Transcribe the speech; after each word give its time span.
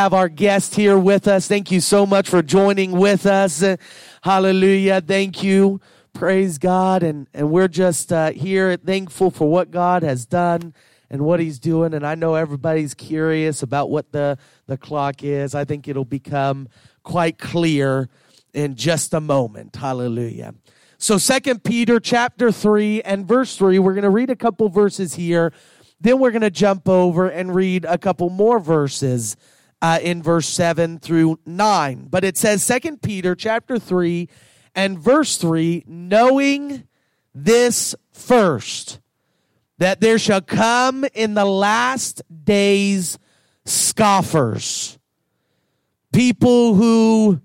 have 0.00 0.14
our 0.14 0.30
guest 0.30 0.76
here 0.76 0.98
with 0.98 1.28
us. 1.28 1.46
Thank 1.46 1.70
you 1.70 1.78
so 1.78 2.06
much 2.06 2.26
for 2.26 2.42
joining 2.42 2.92
with 2.92 3.26
us. 3.26 3.62
Hallelujah. 4.22 5.02
Thank 5.02 5.42
you. 5.42 5.78
Praise 6.14 6.56
God. 6.56 7.02
And, 7.02 7.28
and 7.34 7.50
we're 7.50 7.68
just 7.68 8.10
uh, 8.10 8.30
here 8.30 8.78
thankful 8.78 9.30
for 9.30 9.46
what 9.46 9.70
God 9.70 10.02
has 10.02 10.24
done 10.24 10.72
and 11.10 11.20
what 11.26 11.38
he's 11.38 11.58
doing. 11.58 11.92
And 11.92 12.06
I 12.06 12.14
know 12.14 12.34
everybody's 12.34 12.94
curious 12.94 13.62
about 13.62 13.90
what 13.90 14.10
the, 14.10 14.38
the 14.66 14.78
clock 14.78 15.22
is. 15.22 15.54
I 15.54 15.66
think 15.66 15.86
it'll 15.86 16.06
become 16.06 16.70
quite 17.02 17.36
clear 17.36 18.08
in 18.54 18.76
just 18.76 19.12
a 19.12 19.20
moment. 19.20 19.76
Hallelujah. 19.76 20.54
So 20.96 21.18
Second 21.18 21.62
Peter 21.62 22.00
chapter 22.00 22.50
3 22.50 23.02
and 23.02 23.28
verse 23.28 23.54
3, 23.54 23.78
we're 23.78 23.92
going 23.92 24.04
to 24.04 24.08
read 24.08 24.30
a 24.30 24.36
couple 24.36 24.70
verses 24.70 25.16
here. 25.16 25.52
Then 26.00 26.20
we're 26.20 26.30
going 26.30 26.40
to 26.40 26.50
jump 26.50 26.88
over 26.88 27.28
and 27.28 27.54
read 27.54 27.84
a 27.84 27.98
couple 27.98 28.30
more 28.30 28.60
verses 28.60 29.36
uh, 29.82 29.98
in 30.02 30.22
verse 30.22 30.48
7 30.48 30.98
through 30.98 31.38
9. 31.46 32.08
But 32.10 32.24
it 32.24 32.36
says 32.36 32.62
Second 32.62 33.02
Peter 33.02 33.34
chapter 33.34 33.78
3 33.78 34.28
and 34.74 34.98
verse 34.98 35.36
3, 35.36 35.84
knowing 35.86 36.84
this 37.34 37.94
first, 38.12 39.00
that 39.78 40.00
there 40.00 40.18
shall 40.18 40.42
come 40.42 41.04
in 41.14 41.34
the 41.34 41.44
last 41.44 42.22
days 42.44 43.18
scoffers, 43.64 44.98
people 46.12 46.74
who 46.74 47.40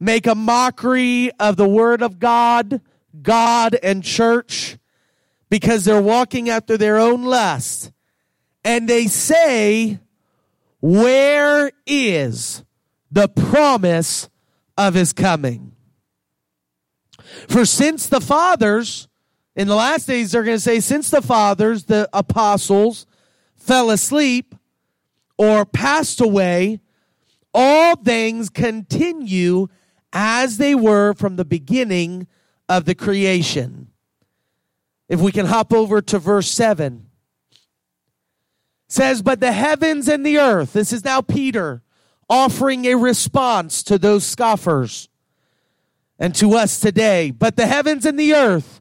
make 0.00 0.26
a 0.26 0.34
mockery 0.34 1.30
of 1.38 1.56
the 1.56 1.68
word 1.68 2.02
of 2.02 2.18
God, 2.18 2.80
God 3.20 3.76
and 3.82 4.02
church, 4.02 4.78
because 5.50 5.84
they're 5.84 6.00
walking 6.00 6.48
after 6.48 6.76
their 6.76 6.98
own 6.98 7.24
lust. 7.24 7.92
And 8.64 8.88
they 8.88 9.06
say, 9.06 9.98
where 10.80 11.70
is 11.86 12.64
the 13.10 13.28
promise 13.28 14.28
of 14.76 14.94
his 14.94 15.12
coming? 15.12 15.72
For 17.48 17.64
since 17.66 18.06
the 18.06 18.20
fathers, 18.20 19.08
in 19.56 19.68
the 19.68 19.74
last 19.74 20.06
days, 20.06 20.32
they're 20.32 20.44
going 20.44 20.56
to 20.56 20.62
say, 20.62 20.80
since 20.80 21.10
the 21.10 21.22
fathers, 21.22 21.84
the 21.84 22.08
apostles, 22.12 23.06
fell 23.56 23.90
asleep 23.90 24.54
or 25.36 25.64
passed 25.64 26.20
away, 26.20 26.80
all 27.52 27.96
things 27.96 28.48
continue 28.50 29.66
as 30.12 30.58
they 30.58 30.74
were 30.74 31.12
from 31.14 31.36
the 31.36 31.44
beginning 31.44 32.26
of 32.68 32.84
the 32.84 32.94
creation. 32.94 33.88
If 35.08 35.20
we 35.20 35.32
can 35.32 35.46
hop 35.46 35.72
over 35.72 36.00
to 36.02 36.18
verse 36.18 36.50
7 36.50 37.07
says, 38.88 39.22
But 39.22 39.40
the 39.40 39.52
heavens 39.52 40.08
and 40.08 40.24
the 40.24 40.38
earth, 40.38 40.72
this 40.72 40.92
is 40.92 41.04
now 41.04 41.20
Peter 41.20 41.82
offering 42.28 42.84
a 42.86 42.94
response 42.94 43.82
to 43.84 43.98
those 43.98 44.24
scoffers 44.24 45.08
and 46.18 46.34
to 46.34 46.54
us 46.54 46.80
today. 46.80 47.30
But 47.30 47.56
the 47.56 47.66
heavens 47.66 48.04
and 48.04 48.18
the 48.18 48.34
earth, 48.34 48.80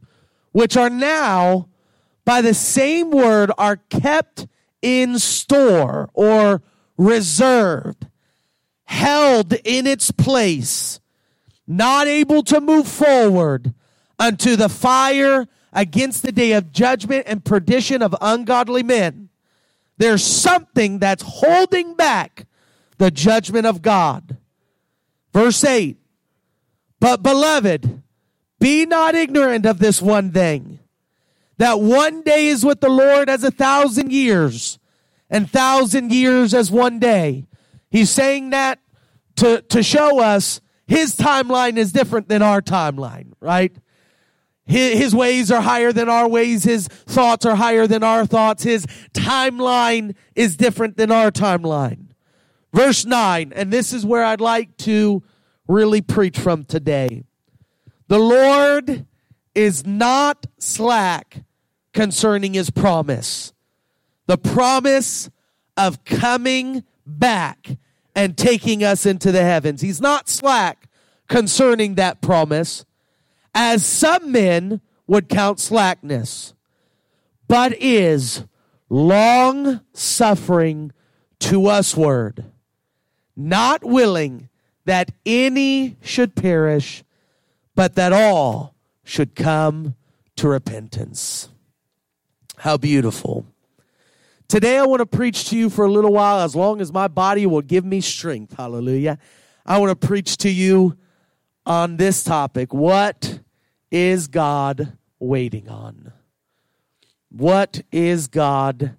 which 0.52 0.76
are 0.76 0.90
now 0.90 1.70
by 2.26 2.42
the 2.42 2.54
same 2.54 3.12
word, 3.12 3.52
are 3.58 3.78
kept 3.78 4.48
in 4.82 5.20
store 5.20 6.10
or 6.14 6.62
reserved, 6.98 8.08
held 8.86 9.54
in 9.64 9.88
its 9.88 10.12
place, 10.12 11.00
not 11.66 12.08
able 12.08 12.44
to 12.44 12.60
move 12.60 12.88
forward 12.88 13.74
unto 14.20 14.56
the 14.56 14.70
fire 14.70 15.48
against 15.72 16.24
the 16.24 16.32
day 16.32 16.54
of 16.54 16.72
judgment 16.72 17.24
and 17.28 17.46
perdition 17.46 18.02
of 18.02 18.16
ungodly 18.20 18.84
men. 18.84 19.27
There's 19.98 20.24
something 20.24 21.00
that's 21.00 21.24
holding 21.24 21.96
back 21.96 22.46
the 22.98 23.12
judgment 23.12 23.66
of 23.66 23.82
God. 23.82 24.38
Verse 25.34 25.64
8 25.64 25.98
But 27.00 27.24
beloved, 27.24 28.02
be 28.60 28.86
not 28.86 29.16
ignorant 29.16 29.66
of 29.66 29.80
this 29.80 30.02
one 30.02 30.32
thing, 30.32 30.80
that 31.58 31.80
one 31.80 32.22
day 32.24 32.48
is 32.48 32.66
with 32.66 32.82
the 32.82 32.90
Lord 32.90 33.30
as 33.30 33.44
a 33.44 33.52
thousand 33.52 34.12
years, 34.12 34.80
and 35.30 35.50
thousand 35.50 36.12
years 36.12 36.54
as 36.54 36.72
one 36.72 37.00
day. 37.00 37.46
He's 37.90 38.10
saying 38.10 38.52
that 38.52 38.80
to, 39.38 39.62
to 39.62 39.84
show 39.84 40.20
us 40.20 40.62
his 40.88 41.16
timeline 41.16 41.78
is 41.78 41.92
different 41.92 42.30
than 42.30 42.42
our 42.42 42.62
timeline, 42.62 43.34
right? 43.40 43.76
His 44.68 45.16
ways 45.16 45.50
are 45.50 45.62
higher 45.62 45.94
than 45.94 46.10
our 46.10 46.28
ways. 46.28 46.64
His 46.66 46.88
thoughts 46.88 47.46
are 47.46 47.56
higher 47.56 47.88
than 47.88 48.04
our 48.04 48.26
thoughts. 48.26 48.64
His 48.64 48.86
timeline 49.14 50.16
is 50.36 50.58
different 50.58 50.98
than 50.98 51.10
our 51.10 51.32
timeline. 51.32 52.08
Verse 52.74 53.06
9, 53.06 53.54
and 53.56 53.72
this 53.72 53.94
is 53.94 54.06
where 54.06 54.26
I'd 54.26 54.42
like 54.42 54.76
to 54.78 55.24
really 55.68 56.02
preach 56.02 56.38
from 56.38 56.66
today. 56.66 57.24
The 58.10 58.20
Lord 58.20 59.06
is 59.56 59.86
not 59.86 60.46
slack 60.60 61.44
concerning 61.94 62.54
his 62.54 62.70
promise. 62.70 63.54
The 64.28 64.38
promise 64.38 65.30
of 65.78 66.04
coming 66.04 66.84
back 67.06 67.78
and 68.14 68.38
taking 68.38 68.84
us 68.84 69.06
into 69.06 69.32
the 69.32 69.44
heavens. 69.44 69.82
He's 69.82 70.02
not 70.02 70.28
slack 70.28 70.90
concerning 71.30 71.96
that 71.96 72.22
promise 72.22 72.86
as 73.60 73.84
some 73.84 74.32
men 74.32 74.80
would 75.08 75.28
count 75.28 75.60
slackness, 75.60 76.54
but 77.48 77.74
is 77.82 78.44
long 78.88 79.82
suffering 79.94 80.92
to 81.40 81.60
usward, 81.60 82.46
not 83.36 83.84
willing 83.84 84.48
that 84.86 85.10
any 85.26 85.98
should 86.02 86.36
perish, 86.36 87.04
but 87.74 87.96
that 87.96 88.14
all 88.14 88.76
should 89.04 89.34
come 89.34 89.96
to 90.36 90.48
repentance. 90.48 91.50
How 92.58 92.78
beautiful. 92.78 93.44
Today 94.48 94.78
I 94.78 94.86
want 94.86 95.00
to 95.00 95.08
preach 95.08 95.50
to 95.50 95.58
you 95.58 95.72
for 95.72 95.84
a 95.84 95.92
little 95.92 96.14
while, 96.14 96.42
as 96.42 96.56
long 96.56 96.80
as 96.80 96.94
my 96.94 97.08
body 97.08 97.48
will 97.48 97.64
give 97.64 97.84
me 97.84 98.02
strength. 98.02 98.56
Hallelujah. 98.56 99.18
I 99.66 99.80
want 99.80 100.00
to 100.00 100.08
preach 100.08 100.38
to 100.38 100.50
you 100.52 100.96
on 101.66 101.98
this 101.98 102.24
topic. 102.24 102.72
What 102.72 103.40
is 103.92 104.28
God 104.28 104.98
waiting 105.20 105.70
on? 105.70 106.12
What 107.30 107.82
is 107.92 108.28
God 108.28 108.98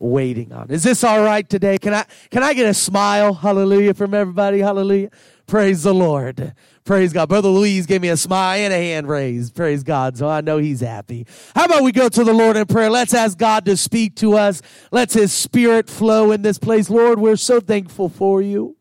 waiting 0.00 0.52
on? 0.52 0.70
Is 0.70 0.82
this 0.82 1.04
all 1.04 1.22
right 1.22 1.48
today? 1.48 1.78
Can 1.78 1.94
I 1.94 2.04
can 2.30 2.42
I 2.42 2.54
get 2.54 2.66
a 2.66 2.74
smile? 2.74 3.34
Hallelujah 3.34 3.94
from 3.94 4.14
everybody. 4.14 4.60
Hallelujah. 4.60 5.10
Praise 5.46 5.84
the 5.84 5.94
Lord. 5.94 6.54
Praise 6.84 7.12
God. 7.12 7.28
Brother 7.28 7.48
Louise 7.48 7.86
gave 7.86 8.00
me 8.00 8.08
a 8.08 8.16
smile 8.16 8.58
and 8.58 8.72
a 8.72 8.76
hand 8.76 9.08
raised. 9.08 9.54
Praise 9.54 9.82
God. 9.82 10.16
So 10.16 10.28
I 10.28 10.40
know 10.40 10.58
he's 10.58 10.80
happy. 10.80 11.26
How 11.54 11.66
about 11.66 11.82
we 11.82 11.92
go 11.92 12.08
to 12.08 12.24
the 12.24 12.32
Lord 12.32 12.56
in 12.56 12.66
prayer? 12.66 12.90
Let's 12.90 13.14
ask 13.14 13.36
God 13.38 13.64
to 13.66 13.76
speak 13.76 14.16
to 14.16 14.34
us. 14.34 14.62
Let's 14.90 15.14
his 15.14 15.32
spirit 15.32 15.88
flow 15.88 16.32
in 16.32 16.42
this 16.42 16.58
place. 16.58 16.90
Lord, 16.90 17.18
we're 17.18 17.36
so 17.36 17.60
thankful 17.60 18.08
for 18.08 18.42
you. 18.42 18.75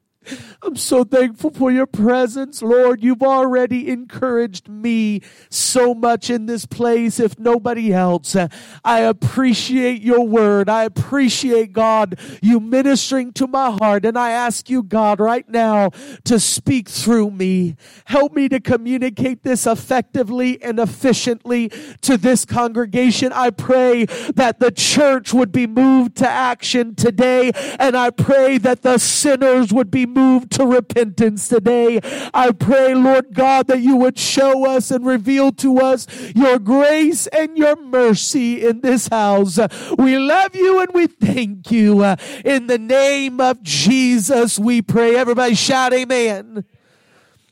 I'm 0.62 0.75
so 0.75 1.03
thankful 1.03 1.52
for 1.52 1.72
your 1.72 1.86
presence, 1.86 2.62
Lord. 2.62 3.03
You've 3.03 3.24
already 3.24 3.90
encouraged 3.90 4.68
me 4.68 5.22
so 5.50 5.94
much 5.94 6.30
in 6.30 6.46
this 6.46 6.66
place, 6.66 7.19
if 7.19 7.40
nobody 7.40 7.94
else. 7.94 8.35
I 8.84 9.00
appreciate 9.00 10.02
your 10.02 10.28
word. 10.28 10.69
I 10.69 10.84
appreciate, 10.84 11.74
God, 11.74 12.19
you 12.41 12.59
ministering 12.59 13.34
to 13.34 13.47
my 13.47 13.72
heart. 13.72 14.06
And 14.06 14.18
I 14.18 14.31
ask 14.31 14.69
you, 14.69 14.84
God, 14.84 15.19
right 15.19 15.47
now 15.50 15.90
to 16.24 16.40
speak 16.40 16.90
through 16.90 17.31
me. 17.31 17.75
Help 18.06 18.34
me 18.34 18.50
to 18.50 18.59
communicate 18.59 19.44
this 19.44 19.66
effectively 19.68 20.62
and 20.62 20.80
efficiently 20.80 21.69
to 22.02 22.18
this 22.18 22.46
congregation. 22.46 23.31
I 23.34 23.50
pray 23.50 24.06
that 24.35 24.59
the 24.59 24.72
church 24.72 25.34
would 25.34 25.52
be 25.52 25.68
moved 25.68 26.18
to 26.18 26.28
action 26.28 26.96
today. 26.96 27.52
And 27.80 27.96
I 27.96 28.09
pray 28.09 28.58
that 28.59 28.81
the 28.81 28.97
sinners 28.97 29.72
would 29.74 29.91
be 29.91 30.06
moved 30.16 30.52
to 30.53 30.66
repentance 30.66 31.50
today. 31.50 32.00
I 32.34 32.52
pray, 32.52 32.96
Lord 32.96 33.34
God, 33.34 33.67
that 33.67 33.82
you 33.82 33.97
would 33.97 34.17
show 34.17 34.66
us 34.66 34.90
and 34.90 35.06
reveal 35.06 35.52
to 35.53 35.79
us 35.79 36.08
your 36.34 36.58
grace 36.58 37.28
and 37.28 37.58
your 37.58 37.76
mercy 37.76 38.66
in 38.66 38.82
this 38.82 39.09
house. 39.09 39.59
We 39.97 40.17
love 40.17 40.56
you 40.56 40.79
and 40.79 40.90
we 40.94 41.08
thank 41.08 41.70
you. 41.72 42.03
In 42.44 42.67
the 42.67 42.79
name 42.79 43.41
of 43.41 43.62
Jesus, 43.62 44.58
we 44.58 44.82
pray. 44.82 45.16
Everybody 45.16 45.56
shout 45.56 45.94
amen. 45.94 46.66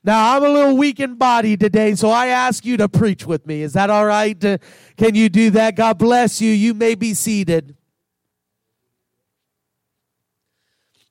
Now, 0.06 0.36
I'm 0.36 0.44
a 0.44 0.50
little 0.50 0.76
weak 0.76 1.00
in 1.00 1.16
body 1.16 1.56
today, 1.56 1.96
so 1.96 2.10
I 2.10 2.28
ask 2.28 2.66
you 2.66 2.76
to 2.78 2.90
preach 2.90 3.26
with 3.26 3.48
me. 3.48 3.62
Is 3.62 3.72
that 3.74 3.90
all 3.90 4.06
right? 4.06 4.38
Can 4.40 5.16
you 5.16 5.30
do 5.30 5.50
that? 5.52 5.78
God 5.78 5.98
bless 5.98 6.42
you. 6.42 6.52
You 6.52 6.74
may 6.74 6.96
be 6.96 7.14
seated. 7.14 7.78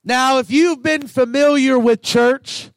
Now, 0.05 0.39
if 0.39 0.51
you've 0.51 0.83
been 0.83 1.07
familiar 1.07 1.79
with 1.79 2.03
church, 2.03 2.71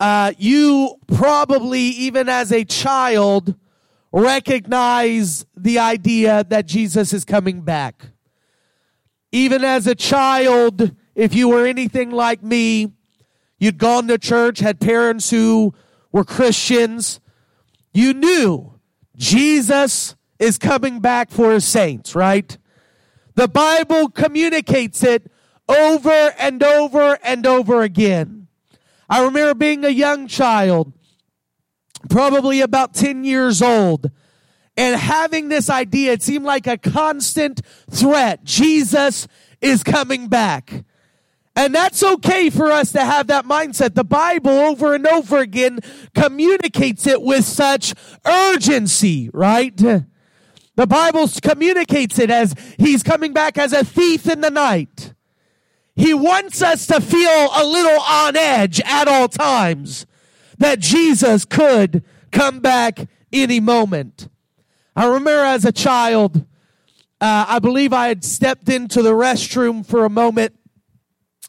uh, 0.00 0.32
you 0.38 0.96
probably, 1.06 1.80
even 1.80 2.28
as 2.28 2.50
a 2.50 2.64
child, 2.64 3.54
recognize 4.12 5.44
the 5.54 5.78
idea 5.78 6.44
that 6.48 6.66
Jesus 6.66 7.12
is 7.12 7.24
coming 7.26 7.60
back. 7.60 8.06
Even 9.30 9.62
as 9.62 9.86
a 9.86 9.94
child, 9.94 10.92
if 11.14 11.34
you 11.34 11.48
were 11.50 11.66
anything 11.66 12.10
like 12.10 12.42
me, 12.42 12.92
you'd 13.58 13.78
gone 13.78 14.08
to 14.08 14.16
church, 14.16 14.60
had 14.60 14.80
parents 14.80 15.28
who 15.30 15.74
were 16.12 16.24
Christians, 16.24 17.20
you 17.92 18.14
knew 18.14 18.80
Jesus 19.16 20.16
is 20.38 20.56
coming 20.56 21.00
back 21.00 21.30
for 21.30 21.52
his 21.52 21.66
saints, 21.66 22.14
right? 22.14 22.56
The 23.34 23.48
Bible 23.48 24.08
communicates 24.08 25.02
it 25.04 25.30
over 25.68 26.34
and 26.38 26.62
over 26.62 27.18
and 27.22 27.46
over 27.46 27.82
again. 27.82 28.48
I 29.08 29.24
remember 29.24 29.54
being 29.54 29.84
a 29.84 29.90
young 29.90 30.26
child, 30.26 30.92
probably 32.08 32.60
about 32.60 32.94
10 32.94 33.24
years 33.24 33.60
old, 33.60 34.10
and 34.76 34.98
having 34.98 35.48
this 35.48 35.68
idea. 35.68 36.12
It 36.12 36.22
seemed 36.22 36.44
like 36.44 36.66
a 36.66 36.78
constant 36.78 37.60
threat. 37.90 38.44
Jesus 38.44 39.28
is 39.60 39.82
coming 39.82 40.28
back. 40.28 40.84
And 41.54 41.74
that's 41.74 42.02
okay 42.02 42.48
for 42.48 42.70
us 42.70 42.92
to 42.92 43.04
have 43.04 43.26
that 43.26 43.44
mindset. 43.44 43.94
The 43.94 44.04
Bible 44.04 44.50
over 44.50 44.94
and 44.94 45.06
over 45.06 45.38
again 45.38 45.80
communicates 46.14 47.06
it 47.06 47.20
with 47.20 47.44
such 47.44 47.94
urgency, 48.24 49.28
right? 49.34 49.76
The 49.76 50.86
Bible 50.86 51.28
communicates 51.42 52.18
it 52.18 52.30
as 52.30 52.54
he's 52.78 53.02
coming 53.02 53.34
back 53.34 53.58
as 53.58 53.74
a 53.74 53.84
thief 53.84 54.26
in 54.26 54.40
the 54.40 54.50
night. 54.50 55.12
He 55.94 56.14
wants 56.14 56.62
us 56.62 56.86
to 56.86 57.00
feel 57.00 57.48
a 57.54 57.64
little 57.64 58.00
on 58.00 58.36
edge 58.36 58.80
at 58.80 59.08
all 59.08 59.28
times 59.28 60.06
that 60.58 60.80
Jesus 60.80 61.44
could 61.44 62.02
come 62.30 62.60
back 62.60 63.08
any 63.32 63.60
moment. 63.60 64.28
I 64.96 65.06
remember 65.06 65.30
as 65.30 65.64
a 65.64 65.72
child, 65.72 66.46
uh, 67.20 67.44
I 67.48 67.58
believe 67.58 67.92
I 67.92 68.08
had 68.08 68.24
stepped 68.24 68.68
into 68.68 69.02
the 69.02 69.12
restroom 69.12 69.84
for 69.84 70.04
a 70.04 70.10
moment 70.10 70.54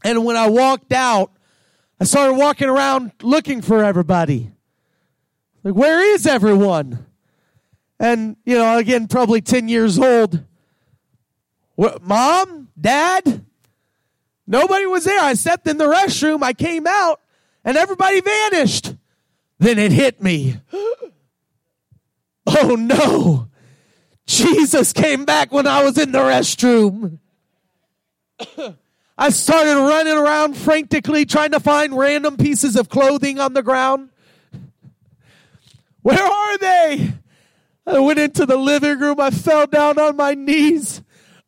and 0.03 0.25
when 0.25 0.35
I 0.35 0.47
walked 0.47 0.91
out, 0.91 1.31
I 1.99 2.03
started 2.03 2.33
walking 2.33 2.67
around 2.67 3.11
looking 3.21 3.61
for 3.61 3.83
everybody. 3.83 4.51
Like, 5.63 5.75
where 5.75 6.13
is 6.13 6.27
everyone? 6.27 7.05
And, 7.99 8.35
you 8.45 8.55
know, 8.55 8.77
again, 8.77 9.07
probably 9.07 9.39
10 9.39 9.69
years 9.69 9.97
old. 9.97 10.43
Mom? 12.01 12.67
Dad? 12.79 13.45
Nobody 14.45 14.85
was 14.85 15.05
there. 15.05 15.21
I 15.21 15.33
stepped 15.33 15.67
in 15.67 15.77
the 15.77 15.85
restroom. 15.85 16.43
I 16.43 16.53
came 16.53 16.85
out 16.87 17.21
and 17.63 17.77
everybody 17.77 18.21
vanished. 18.21 18.93
Then 19.59 19.79
it 19.79 19.91
hit 19.91 20.21
me. 20.21 20.57
oh 22.47 22.75
no. 22.77 23.47
Jesus 24.25 24.93
came 24.93 25.25
back 25.25 25.51
when 25.51 25.67
I 25.67 25.83
was 25.83 25.97
in 25.97 26.11
the 26.11 26.19
restroom. 26.19 27.19
I 29.17 29.29
started 29.29 29.75
running 29.75 30.17
around 30.17 30.57
frantically 30.57 31.25
trying 31.25 31.51
to 31.51 31.59
find 31.59 31.95
random 31.95 32.37
pieces 32.37 32.75
of 32.75 32.89
clothing 32.89 33.39
on 33.39 33.53
the 33.53 33.61
ground. 33.61 34.09
Where 36.01 36.23
are 36.23 36.57
they? 36.57 37.13
I 37.85 37.99
went 37.99 38.19
into 38.19 38.45
the 38.45 38.57
living 38.57 38.99
room. 38.99 39.19
I 39.19 39.29
fell 39.29 39.67
down 39.67 39.99
on 39.99 40.15
my 40.15 40.33
knees. 40.33 41.01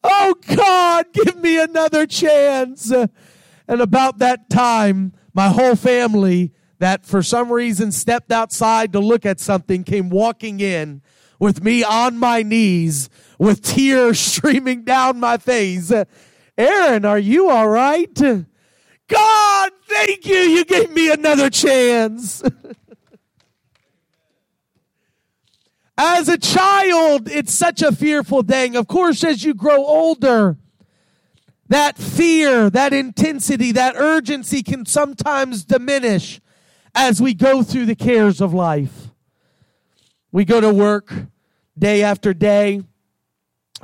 Oh 0.07 0.35
God, 0.55 1.07
give 1.13 1.41
me 1.41 1.59
another 1.59 2.05
chance. 2.05 2.91
And 2.91 3.81
about 3.81 4.19
that 4.19 4.49
time, 4.51 5.13
my 5.33 5.47
whole 5.47 5.75
family 5.75 6.51
that 6.77 7.05
for 7.05 7.23
some 7.23 7.51
reason 7.51 7.91
stepped 7.91 8.31
outside 8.31 8.93
to 8.93 8.99
look 8.99 9.25
at 9.25 9.39
something 9.39 9.83
came 9.83 10.09
walking 10.09 10.59
in 10.59 11.01
with 11.39 11.63
me 11.63 11.83
on 11.83 12.19
my 12.19 12.43
knees 12.43 13.09
with 13.39 13.63
tears 13.63 14.19
streaming 14.31 14.83
down 14.83 15.19
my 15.19 15.37
face 15.37 15.91
Aaron, 16.57 17.03
are 17.03 17.19
you 17.19 17.49
all 17.49 17.67
right? 17.67 18.13
God, 19.07 19.71
thank 19.87 20.25
you. 20.25 20.35
You 20.35 20.63
gave 20.65 20.89
me 20.91 21.11
another 21.11 21.49
chance. 21.49 22.41
as 25.97 26.27
a 26.27 26.37
child, 26.37 27.29
it's 27.29 27.53
such 27.53 27.81
a 27.81 27.91
fearful 27.91 28.43
thing. 28.43 28.75
Of 28.75 28.87
course, 28.87 29.23
as 29.23 29.43
you 29.43 29.53
grow 29.53 29.77
older, 29.77 30.57
that 31.69 31.97
fear, 31.97 32.69
that 32.69 32.93
intensity, 32.93 33.71
that 33.71 33.95
urgency 33.95 34.61
can 34.61 34.85
sometimes 34.85 35.63
diminish 35.63 36.41
as 36.93 37.21
we 37.21 37.33
go 37.33 37.63
through 37.63 37.85
the 37.85 37.95
cares 37.95 38.41
of 38.41 38.53
life. 38.53 39.09
We 40.31 40.45
go 40.45 40.59
to 40.59 40.73
work 40.73 41.13
day 41.77 42.03
after 42.03 42.33
day, 42.33 42.81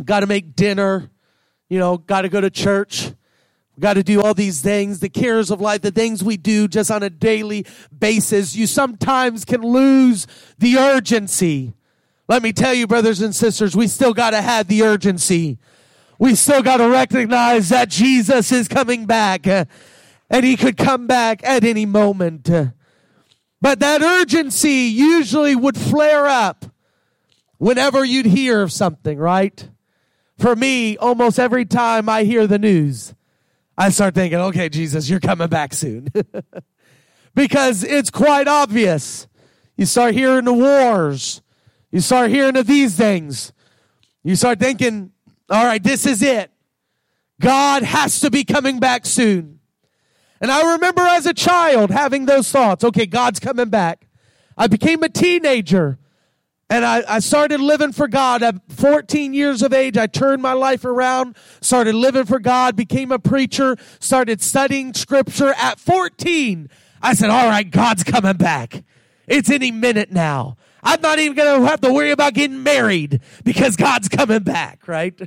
got 0.03 0.19
to 0.19 0.27
make 0.27 0.55
dinner, 0.55 1.09
you 1.69 1.79
know, 1.79 1.97
got 1.97 2.21
to 2.23 2.29
go 2.29 2.41
to 2.41 2.49
church. 2.49 3.11
Got 3.79 3.93
to 3.93 4.03
do 4.03 4.21
all 4.21 4.35
these 4.35 4.61
things, 4.61 4.99
the 4.99 5.09
cares 5.09 5.49
of 5.49 5.59
life, 5.59 5.81
the 5.81 5.91
things 5.91 6.23
we 6.23 6.37
do 6.37 6.67
just 6.67 6.91
on 6.91 7.01
a 7.01 7.09
daily 7.09 7.65
basis. 7.97 8.55
You 8.55 8.67
sometimes 8.67 9.43
can 9.43 9.61
lose 9.61 10.27
the 10.59 10.77
urgency. 10.77 11.73
Let 12.31 12.43
me 12.43 12.53
tell 12.53 12.73
you, 12.73 12.87
brothers 12.87 13.19
and 13.19 13.35
sisters, 13.35 13.75
we 13.75 13.87
still 13.87 14.13
got 14.13 14.29
to 14.29 14.41
have 14.41 14.69
the 14.69 14.83
urgency. 14.83 15.57
We 16.17 16.35
still 16.35 16.61
got 16.61 16.77
to 16.77 16.87
recognize 16.87 17.67
that 17.67 17.89
Jesus 17.89 18.53
is 18.53 18.69
coming 18.69 19.05
back 19.05 19.45
and 19.45 19.67
he 20.45 20.55
could 20.55 20.77
come 20.77 21.07
back 21.07 21.43
at 21.43 21.65
any 21.65 21.85
moment. 21.85 22.49
but 23.61 23.79
that 23.79 24.01
urgency 24.01 24.93
usually 24.93 25.57
would 25.57 25.77
flare 25.77 26.25
up 26.25 26.67
whenever 27.57 28.05
you'd 28.05 28.27
hear 28.27 28.61
of 28.61 28.71
something, 28.71 29.17
right? 29.17 29.67
for 30.39 30.55
me, 30.55 30.95
almost 30.95 31.37
every 31.37 31.65
time 31.65 32.07
I 32.07 32.23
hear 32.23 32.47
the 32.47 32.57
news, 32.57 33.13
I 33.77 33.89
start 33.89 34.15
thinking, 34.15 34.39
okay, 34.39 34.69
Jesus, 34.69 35.09
you're 35.09 35.19
coming 35.19 35.49
back 35.49 35.73
soon. 35.73 36.07
because 37.35 37.83
it's 37.83 38.09
quite 38.09 38.47
obvious. 38.47 39.27
You 39.75 39.85
start 39.85 40.13
hearing 40.13 40.45
the 40.45 40.53
wars. 40.53 41.41
You 41.91 41.99
start 41.99 42.31
hearing 42.31 42.57
of 42.57 42.67
these 42.67 42.95
things. 42.95 43.51
You 44.23 44.35
start 44.35 44.59
thinking, 44.59 45.11
all 45.49 45.65
right, 45.65 45.83
this 45.83 46.05
is 46.05 46.21
it. 46.21 46.51
God 47.39 47.83
has 47.83 48.19
to 48.21 48.29
be 48.29 48.43
coming 48.43 48.79
back 48.79 49.05
soon. 49.05 49.59
And 50.39 50.51
I 50.51 50.73
remember 50.73 51.01
as 51.01 51.25
a 51.25 51.33
child 51.33 51.91
having 51.91 52.25
those 52.25 52.51
thoughts. 52.51 52.83
Okay, 52.83 53.05
God's 53.05 53.39
coming 53.39 53.69
back. 53.69 54.07
I 54.57 54.67
became 54.67 55.03
a 55.03 55.09
teenager 55.09 55.99
and 56.71 56.85
I, 56.85 57.03
I, 57.05 57.19
started 57.19 57.59
living 57.59 57.91
for 57.91 58.07
God 58.07 58.41
at 58.41 58.55
14 58.71 59.33
years 59.33 59.61
of 59.61 59.73
age. 59.73 59.97
I 59.97 60.07
turned 60.07 60.41
my 60.41 60.53
life 60.53 60.85
around, 60.85 61.35
started 61.59 61.95
living 61.95 62.23
for 62.23 62.39
God, 62.39 62.77
became 62.77 63.11
a 63.11 63.19
preacher, 63.19 63.75
started 63.99 64.41
studying 64.41 64.93
scripture. 64.93 65.53
At 65.57 65.81
14, 65.81 66.69
I 67.01 67.13
said, 67.13 67.29
all 67.29 67.49
right, 67.49 67.69
God's 67.69 68.05
coming 68.05 68.37
back. 68.37 68.85
It's 69.27 69.49
any 69.49 69.69
minute 69.71 70.13
now. 70.13 70.55
I'm 70.83 71.01
not 71.01 71.19
even 71.19 71.35
going 71.35 71.61
to 71.61 71.67
have 71.67 71.81
to 71.81 71.93
worry 71.93 72.11
about 72.11 72.33
getting 72.33 72.63
married 72.63 73.21
because 73.43 73.75
God's 73.75 74.09
coming 74.09 74.43
back, 74.43 74.87
right? 74.87 75.19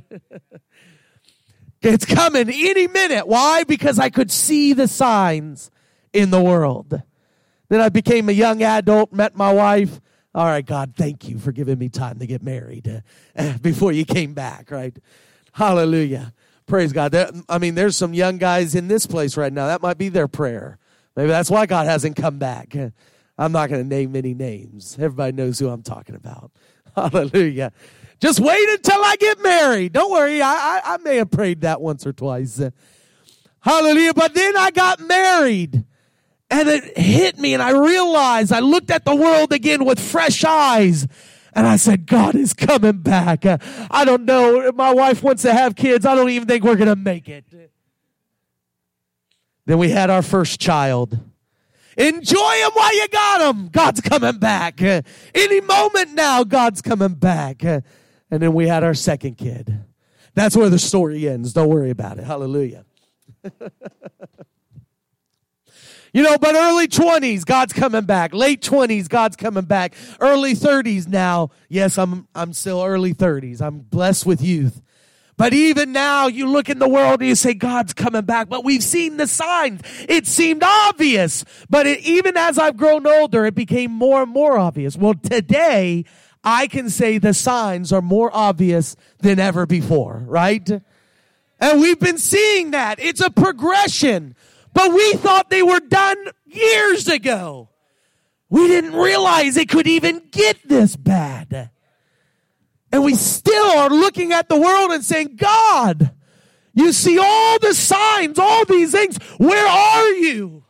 it's 1.81 2.05
coming 2.05 2.49
any 2.49 2.87
minute. 2.87 3.27
Why? 3.27 3.63
Because 3.63 3.99
I 3.99 4.09
could 4.09 4.31
see 4.31 4.73
the 4.73 4.87
signs 4.87 5.71
in 6.13 6.31
the 6.31 6.41
world. 6.41 7.01
Then 7.69 7.81
I 7.81 7.89
became 7.89 8.29
a 8.29 8.33
young 8.33 8.61
adult, 8.61 9.11
met 9.11 9.35
my 9.35 9.51
wife, 9.51 9.99
all 10.35 10.45
right, 10.45 10.65
God, 10.65 10.95
thank 10.97 11.29
you 11.29 11.39
for 11.39 11.53
giving 11.53 11.79
me 11.79 11.87
time 11.87 12.19
to 12.19 12.27
get 12.27 12.43
married 12.43 13.01
uh, 13.37 13.57
before 13.61 13.93
you 13.93 14.03
came 14.03 14.33
back, 14.33 14.69
right? 14.69 14.93
Hallelujah. 15.53 16.33
Praise 16.65 16.91
God. 16.91 17.15
I 17.47 17.57
mean, 17.57 17.75
there's 17.75 17.95
some 17.95 18.13
young 18.13 18.37
guys 18.37 18.75
in 18.75 18.89
this 18.89 19.05
place 19.05 19.37
right 19.37 19.53
now. 19.53 19.67
That 19.67 19.81
might 19.81 19.97
be 19.97 20.09
their 20.09 20.27
prayer. 20.27 20.77
Maybe 21.15 21.29
that's 21.29 21.49
why 21.49 21.67
God 21.67 21.87
hasn't 21.87 22.17
come 22.17 22.37
back. 22.37 22.75
I'm 23.37 23.51
not 23.51 23.69
going 23.69 23.83
to 23.83 23.87
name 23.87 24.15
any 24.15 24.33
names. 24.33 24.95
Everybody 24.99 25.33
knows 25.33 25.59
who 25.59 25.69
I'm 25.69 25.83
talking 25.83 26.15
about. 26.15 26.51
Hallelujah. 26.95 27.71
Just 28.19 28.39
wait 28.39 28.69
until 28.69 29.03
I 29.03 29.15
get 29.17 29.41
married. 29.41 29.93
Don't 29.93 30.11
worry. 30.11 30.41
I, 30.41 30.53
I, 30.53 30.81
I 30.93 30.97
may 30.97 31.17
have 31.17 31.31
prayed 31.31 31.61
that 31.61 31.81
once 31.81 32.07
or 32.07 32.13
twice. 32.13 32.61
Hallelujah. 33.59 34.13
But 34.13 34.33
then 34.33 34.55
I 34.55 34.71
got 34.71 34.99
married. 35.01 35.83
And 36.49 36.69
it 36.69 36.95
hit 36.97 37.39
me, 37.39 37.55
and 37.55 37.63
I 37.63 37.71
realized 37.71 38.53
I 38.53 38.59
looked 38.59 38.91
at 38.91 39.03
the 39.03 39.15
world 39.15 39.51
again 39.51 39.83
with 39.83 39.99
fresh 39.99 40.43
eyes. 40.43 41.07
And 41.53 41.65
I 41.65 41.77
said, 41.77 42.05
God 42.05 42.35
is 42.35 42.53
coming 42.53 42.99
back. 42.99 43.45
I 43.45 44.05
don't 44.05 44.25
know. 44.25 44.71
My 44.73 44.93
wife 44.93 45.23
wants 45.23 45.41
to 45.41 45.53
have 45.53 45.75
kids. 45.75 46.05
I 46.05 46.13
don't 46.13 46.29
even 46.29 46.47
think 46.47 46.63
we're 46.63 46.75
going 46.75 46.89
to 46.89 46.95
make 46.95 47.27
it. 47.27 47.45
Then 49.65 49.77
we 49.79 49.89
had 49.89 50.09
our 50.09 50.21
first 50.21 50.59
child. 50.59 51.17
Enjoy 51.97 52.53
him 52.53 52.71
while 52.73 52.95
you 52.95 53.07
got 53.07 53.55
him. 53.55 53.69
God's 53.69 54.01
coming 54.01 54.37
back. 54.37 54.81
Any 54.81 55.61
moment 55.61 56.13
now, 56.13 56.43
God's 56.43 56.81
coming 56.81 57.13
back. 57.13 57.63
And 57.63 57.83
then 58.29 58.53
we 58.53 58.67
had 58.67 58.83
our 58.83 58.93
second 58.93 59.37
kid. 59.37 59.85
That's 60.33 60.55
where 60.55 60.69
the 60.69 60.79
story 60.79 61.27
ends. 61.27 61.53
Don't 61.53 61.69
worry 61.69 61.91
about 61.91 62.17
it. 62.17 62.25
Hallelujah. 62.25 62.85
You 66.15 66.23
know, 66.23 66.37
but 66.37 66.55
early 66.55 66.87
20s, 66.87 67.43
God's 67.43 67.73
coming 67.73 68.05
back. 68.05 68.33
Late 68.33 68.61
20s, 68.61 69.09
God's 69.09 69.35
coming 69.35 69.65
back. 69.65 69.93
Early 70.21 70.53
30s 70.53 71.09
now. 71.09 71.49
Yes, 71.67 71.97
I'm 71.97 72.29
I'm 72.33 72.53
still 72.53 72.81
early 72.81 73.13
30s. 73.13 73.61
I'm 73.61 73.79
blessed 73.79 74.25
with 74.25 74.41
youth. 74.41 74.81
But 75.37 75.53
even 75.53 75.91
now, 75.91 76.27
you 76.27 76.47
look 76.47 76.69
in 76.69 76.79
the 76.79 76.87
world 76.87 77.19
and 77.19 77.27
you 77.27 77.35
say, 77.35 77.53
God's 77.53 77.93
coming 77.93 78.23
back. 78.23 78.47
But 78.47 78.63
we've 78.63 78.83
seen 78.83 79.17
the 79.17 79.27
signs. 79.27 79.81
It 80.07 80.27
seemed 80.27 80.63
obvious. 80.63 81.43
But 81.69 81.87
it, 81.87 81.99
even 82.01 82.37
as 82.37 82.57
I've 82.57 82.77
grown 82.77 83.05
older, 83.05 83.45
it 83.45 83.55
became 83.55 83.91
more 83.91 84.23
and 84.23 84.31
more 84.31 84.57
obvious. 84.57 84.95
Well, 84.95 85.15
today, 85.15 86.05
I 86.43 86.67
can 86.67 86.89
say 86.89 87.17
the 87.17 87.33
signs 87.33 87.91
are 87.91 88.01
more 88.01 88.29
obvious 88.33 88.95
than 89.19 89.39
ever 89.39 89.65
before, 89.65 90.23
right? 90.25 90.69
And 91.59 91.81
we've 91.81 91.99
been 91.99 92.17
seeing 92.17 92.71
that. 92.71 92.99
It's 92.99 93.21
a 93.21 93.29
progression. 93.29 94.35
But 94.73 94.93
we 94.93 95.13
thought 95.13 95.49
they 95.49 95.63
were 95.63 95.79
done 95.79 96.17
years 96.45 97.07
ago. 97.07 97.69
We 98.49 98.67
didn't 98.67 98.93
realize 98.93 99.57
it 99.57 99.69
could 99.69 99.87
even 99.87 100.21
get 100.31 100.57
this 100.67 100.95
bad. 100.95 101.71
And 102.95 103.03
we 103.03 103.15
still 103.15 103.71
are 103.71 103.89
looking 103.89 104.31
at 104.31 104.47
the 104.47 104.55
world 104.55 104.91
and 104.91 105.03
saying, 105.03 105.35
God, 105.35 106.11
you 106.73 106.93
see 106.93 107.19
all 107.19 107.59
the 107.59 107.73
signs, 107.73 108.39
all 108.39 108.63
these 108.63 108.93
things. 108.93 109.17
Where 109.37 109.67
are 109.67 110.11
you? 110.11 110.63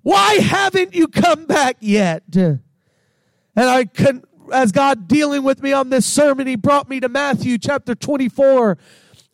Why 0.00 0.36
haven't 0.36 0.94
you 0.94 1.08
come 1.08 1.44
back 1.44 1.76
yet? 1.80 2.22
And 2.34 2.62
I 3.54 3.84
can, 3.84 4.24
as 4.50 4.72
God 4.72 5.08
dealing 5.08 5.42
with 5.42 5.62
me 5.62 5.74
on 5.74 5.90
this 5.90 6.06
sermon, 6.06 6.46
He 6.46 6.56
brought 6.56 6.88
me 6.88 7.00
to 7.00 7.08
Matthew 7.10 7.58
chapter 7.58 7.94
24 7.94 8.78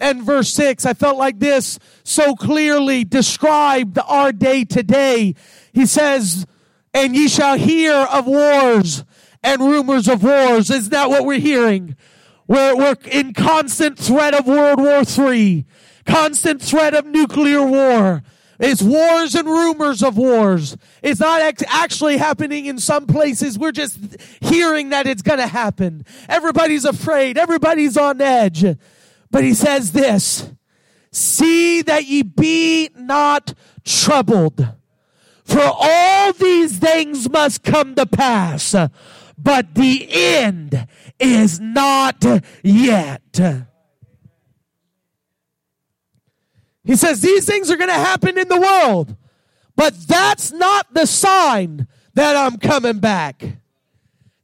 and 0.01 0.25
verse 0.25 0.49
6. 0.55 0.85
I 0.85 0.95
felt 0.95 1.19
like 1.19 1.39
this 1.39 1.79
so 2.03 2.35
clearly 2.35 3.05
described 3.05 4.01
our 4.09 4.33
day 4.33 4.65
today. 4.65 5.37
He 5.73 5.87
says, 5.87 6.47
and 6.93 7.15
ye 7.15 7.29
shall 7.29 7.57
hear 7.57 7.95
of 7.95 8.27
wars 8.27 9.05
and 9.43 9.61
rumors 9.61 10.09
of 10.09 10.23
wars. 10.23 10.71
Is 10.71 10.91
that 10.91 11.11
what 11.11 11.25
we're 11.25 11.41
hearing? 11.41 11.97
We're, 12.47 12.77
we're 12.77 12.97
in 13.11 13.35
constant 13.35 13.99
threat 13.99 14.35
of 14.35 14.47
World 14.47 14.81
War 14.81 15.03
III, 15.03 15.65
constant 16.05 16.63
threat 16.63 16.95
of 16.95 17.07
nuclear 17.07 17.65
war. 17.65 18.23
It's 18.59 18.83
wars 18.83 19.35
and 19.35 19.49
rumors 19.49 20.05
of 20.05 20.17
wars. 20.17 20.77
It's 21.03 21.19
not 21.19 21.41
actually 21.67 22.17
happening 22.17 22.67
in 22.67 22.79
some 22.79 23.07
places. 23.07 23.59
We're 23.59 23.73
just 23.73 23.99
hearing 24.41 24.91
that 24.91 25.07
it's 25.07 25.23
going 25.23 25.41
to 25.41 25.49
happen. 25.49 26.05
Everybody's 26.29 26.85
afraid. 26.85 27.39
Everybody's 27.39 27.97
on 27.97 28.21
edge. 28.21 28.65
But 29.33 29.43
he 29.43 29.55
says 29.55 29.91
this, 29.91 30.53
see 31.11 31.83
that 31.83 32.05
ye 32.05 32.23
be 32.23 32.91
not 32.95 33.55
troubled. 33.85 34.69
For 35.45 35.63
all 35.65 36.33
these 36.33 36.79
things 36.79 37.29
must 37.29 37.65
come 37.65 37.97
to 37.97 38.07
pass, 38.07 38.77
but 39.43 39.75
the 39.75 40.07
end 40.09 40.87
is 41.19 41.59
not 41.59 42.25
yet. 42.63 43.41
He 46.85 46.97
says 46.97 47.21
these 47.21 47.45
things 47.47 47.71
are 47.71 47.77
going 47.77 47.89
to 47.89 47.95
happen 47.95 48.39
in 48.39 48.49
the 48.49 48.61
world, 48.61 49.17
but 49.77 49.95
that's 50.07 50.53
not 50.53 50.93
the 50.95 51.07
sign 51.07 51.87
that 52.15 52.37
I'm 52.37 52.59
coming 52.59 52.99
back. 52.99 53.43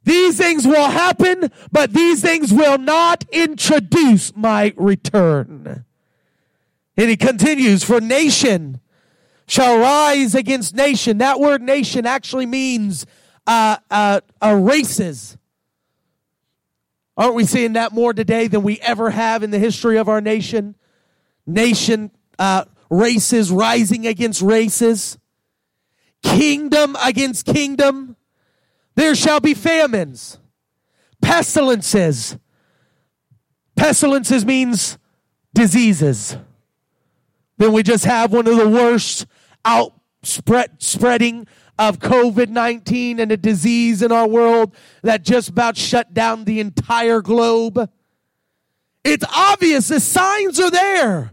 These 0.03 0.37
things 0.37 0.65
will 0.65 0.89
happen, 0.89 1.51
but 1.71 1.93
these 1.93 2.21
things 2.21 2.51
will 2.51 2.77
not 2.77 3.25
introduce 3.31 4.35
my 4.35 4.73
return. 4.75 5.85
And 6.97 7.09
he 7.09 7.15
continues, 7.15 7.83
for 7.83 8.01
nation 8.01 8.79
shall 9.47 9.79
rise 9.79 10.33
against 10.35 10.75
nation. 10.75 11.19
That 11.19 11.39
word 11.39 11.61
nation 11.61 12.05
actually 12.05 12.45
means 12.45 13.05
uh, 13.47 13.77
uh, 13.89 14.21
uh, 14.41 14.53
races. 14.53 15.37
Aren't 17.17 17.35
we 17.35 17.45
seeing 17.45 17.73
that 17.73 17.91
more 17.91 18.13
today 18.13 18.47
than 18.47 18.63
we 18.63 18.79
ever 18.79 19.09
have 19.09 19.43
in 19.43 19.51
the 19.51 19.59
history 19.59 19.97
of 19.97 20.07
our 20.07 20.21
nation? 20.21 20.75
Nation 21.45 22.11
uh, 22.37 22.65
races 22.89 23.51
rising 23.51 24.07
against 24.07 24.41
races, 24.41 25.17
kingdom 26.23 26.95
against 27.03 27.45
kingdom. 27.45 28.15
There 28.95 29.15
shall 29.15 29.39
be 29.39 29.53
famines, 29.53 30.37
pestilences. 31.21 32.37
Pestilences 33.75 34.45
means 34.45 34.97
diseases. 35.53 36.37
Then 37.57 37.73
we 37.73 37.83
just 37.83 38.05
have 38.05 38.31
one 38.31 38.47
of 38.47 38.55
the 38.55 38.67
worst 38.67 39.25
outspread 39.65 40.81
spreading 40.81 41.47
of 41.79 41.99
COVID 41.99 42.49
19 42.49 43.19
and 43.19 43.31
a 43.31 43.37
disease 43.37 44.03
in 44.03 44.11
our 44.11 44.27
world 44.27 44.75
that 45.01 45.23
just 45.23 45.49
about 45.49 45.77
shut 45.77 46.13
down 46.13 46.43
the 46.43 46.59
entire 46.59 47.21
globe. 47.21 47.89
It's 49.05 49.25
obvious, 49.33 49.87
the 49.87 50.01
signs 50.01 50.59
are 50.59 50.69
there. 50.69 51.31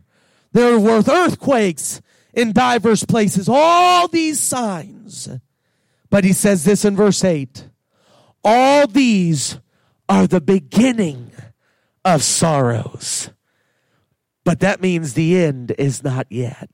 There 0.53 0.79
were 0.79 1.03
earthquakes 1.07 2.01
in 2.33 2.53
diverse 2.53 3.05
places, 3.05 3.49
all 3.49 4.07
these 4.07 4.39
signs. 4.39 5.29
But 6.09 6.23
he 6.23 6.33
says 6.33 6.65
this 6.65 6.85
in 6.85 6.95
verse 6.95 7.25
8 7.25 7.69
all 8.49 8.87
these 8.87 9.59
are 10.09 10.29
the 10.29 10.41
beginning 10.41 11.33
of 12.05 12.23
sorrows. 12.23 13.31
But 14.45 14.61
that 14.61 14.81
means 14.81 15.15
the 15.15 15.37
end 15.37 15.75
is 15.77 16.05
not 16.05 16.29
yet. 16.31 16.69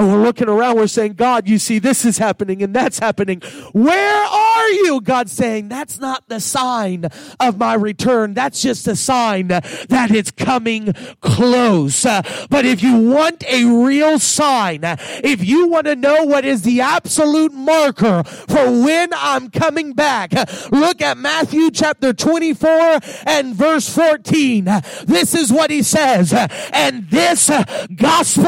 And 0.00 0.10
we're 0.10 0.22
looking 0.22 0.48
around, 0.48 0.76
we're 0.76 0.86
saying, 0.86 1.12
God, 1.12 1.46
you 1.46 1.58
see, 1.58 1.78
this 1.78 2.06
is 2.06 2.16
happening 2.16 2.62
and 2.62 2.74
that's 2.74 2.98
happening. 2.98 3.42
Where 3.72 4.24
are 4.24 4.68
you? 4.70 5.02
God's 5.02 5.30
saying, 5.30 5.68
that's 5.68 6.00
not 6.00 6.26
the 6.26 6.40
sign 6.40 7.04
of 7.38 7.58
my 7.58 7.74
return. 7.74 8.32
That's 8.32 8.62
just 8.62 8.88
a 8.88 8.96
sign 8.96 9.48
that 9.48 10.10
it's 10.10 10.30
coming 10.30 10.94
close. 11.20 12.04
but 12.04 12.64
if 12.64 12.82
you 12.82 12.96
want 12.96 13.44
a 13.46 13.66
real 13.66 14.18
sign, 14.18 14.80
if 14.84 15.44
you 15.44 15.68
want 15.68 15.84
to 15.84 15.96
know 15.96 16.24
what 16.24 16.46
is 16.46 16.62
the 16.62 16.80
absolute 16.80 17.52
marker 17.52 18.22
for 18.24 18.82
when 18.82 19.10
I'm 19.12 19.50
coming 19.50 19.92
back, 19.92 20.32
look 20.70 21.02
at 21.02 21.18
Matthew 21.18 21.70
chapter 21.70 22.14
24 22.14 23.00
and 23.26 23.54
verse 23.54 23.94
14. 23.94 24.64
This 25.04 25.34
is 25.34 25.52
what 25.52 25.70
he 25.70 25.82
says. 25.82 26.32
And 26.72 27.06
this 27.10 27.50
gospel 27.94 28.46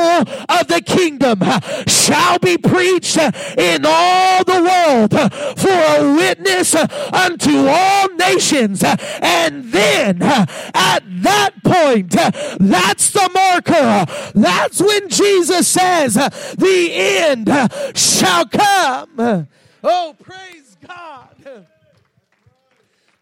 of 0.48 0.68
the 0.68 0.82
kingdom 0.82 1.41
shall 1.86 2.38
be 2.38 2.56
preached 2.58 3.16
in 3.16 3.84
all 3.84 4.44
the 4.44 4.62
world 4.62 5.12
for 5.58 5.70
a 5.70 6.14
witness 6.16 6.74
unto 6.74 7.66
all 7.68 8.08
nations. 8.14 8.82
And 9.20 9.64
then 9.72 10.22
at 10.22 11.00
that 11.22 11.50
point, 11.64 12.10
that's 12.12 13.10
the 13.12 13.30
marker. 13.32 14.06
That's 14.34 14.80
when 14.80 15.08
Jesus 15.08 15.68
says 15.68 16.14
the 16.14 16.90
end 16.92 17.48
shall 17.96 18.46
come. 18.46 19.48
Oh, 19.84 20.16
praise 20.22 20.76
God. 20.86 21.66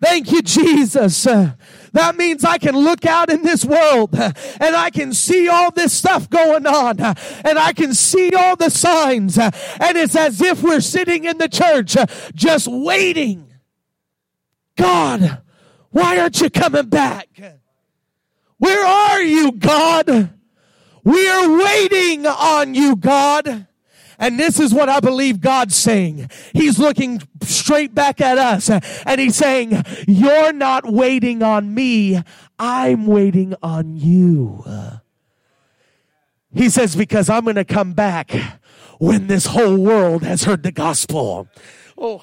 Thank 0.01 0.33
you, 0.33 0.43
Jesus. 0.43 1.27
That 1.93 2.17
means 2.17 2.45
I 2.45 2.59
can 2.59 2.77
look 2.77 3.05
out 3.05 3.31
in 3.31 3.43
this 3.43 3.65
world 3.65 4.15
uh, 4.15 4.33
and 4.61 4.77
I 4.77 4.91
can 4.91 5.13
see 5.13 5.49
all 5.49 5.71
this 5.71 5.93
stuff 5.93 6.31
going 6.31 6.67
on 6.67 7.01
uh, 7.01 7.15
and 7.45 7.59
I 7.59 7.73
can 7.73 7.95
see 7.95 8.35
all 8.35 8.57
the 8.57 8.71
signs. 8.71 9.39
Uh, 9.39 9.51
and 9.81 9.97
it's 9.97 10.17
as 10.17 10.41
if 10.41 10.63
we're 10.63 10.81
sitting 10.81 11.25
in 11.25 11.39
the 11.39 11.49
church 11.49 11.97
just 12.35 12.69
waiting. 12.69 13.53
God, 14.77 15.43
why 15.91 16.19
aren't 16.21 16.41
you 16.41 16.51
coming 16.51 16.89
back? 16.89 17.29
Where 18.59 18.87
are 18.87 19.23
you, 19.23 19.53
God? 19.53 20.35
We 21.03 21.29
are 21.29 21.59
waiting 21.59 22.27
on 22.27 22.75
you, 22.75 22.95
God. 22.95 23.67
And 24.21 24.39
this 24.39 24.61
is 24.61 24.73
what 24.73 24.91
I 24.91 25.01
believe 25.01 25.41
God's 25.41 25.75
saying. 25.75 26.31
He's 26.53 26.79
looking 26.79 27.23
straight 27.43 27.95
back 27.95 28.21
at 28.21 28.37
us 28.37 28.69
and 28.71 29.21
he's 29.21 29.35
saying, 29.35 29.83
you're 30.07 30.53
not 30.53 30.85
waiting 30.85 31.43
on 31.43 31.75
me. 31.75 32.23
I'm 32.59 33.07
waiting 33.07 33.55
on 33.63 33.97
you. 33.97 34.63
He 36.53 36.69
says, 36.69 36.95
because 36.95 37.31
I'm 37.31 37.45
going 37.45 37.57
to 37.57 37.65
come 37.65 37.95
back 37.95 38.31
when 38.99 39.27
this 39.27 39.47
whole 39.47 39.79
world 39.79 40.23
has 40.23 40.45
heard 40.45 40.63
the 40.63 40.73
gospel. 40.73 41.49
Oh, 42.03 42.19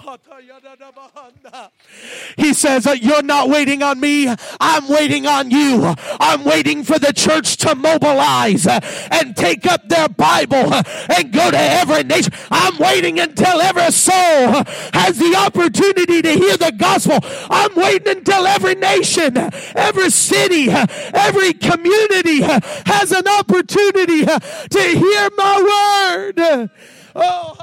he 2.36 2.54
says, 2.56 2.88
You're 3.00 3.22
not 3.22 3.48
waiting 3.50 3.84
on 3.84 4.00
me. 4.00 4.28
I'm 4.60 4.88
waiting 4.88 5.28
on 5.28 5.52
you. 5.52 5.94
I'm 6.20 6.44
waiting 6.44 6.84
for 6.84 6.98
the 6.98 7.14
church 7.14 7.58
to 7.58 7.76
mobilize 7.76 8.66
and 8.66 9.36
take 9.36 9.68
up 9.68 9.88
their 9.88 10.10
Bible 10.10 10.74
and 10.74 11.32
go 11.32 11.52
to 11.52 11.60
every 11.60 12.04
nation. 12.04 12.34
I'm 12.50 12.76
waiting 12.80 13.20
until 13.20 13.62
every 13.62 13.92
soul 13.92 14.64
has 14.94 15.20
the 15.20 15.36
opportunity 15.38 16.24
to 16.24 16.32
hear 16.32 16.58
the 16.58 16.74
gospel. 16.76 17.20
I'm 17.52 17.76
waiting 17.76 18.18
until 18.18 18.48
every 18.48 18.74
nation, 18.74 19.38
every 19.76 20.10
city, 20.10 20.70
every 20.72 21.54
community 21.54 22.42
has 22.42 23.12
an 23.12 23.28
opportunity 23.28 24.26
to 24.26 24.82
hear 24.82 25.30
my 25.38 26.34
word. 26.36 26.72
Oh, 27.18 27.56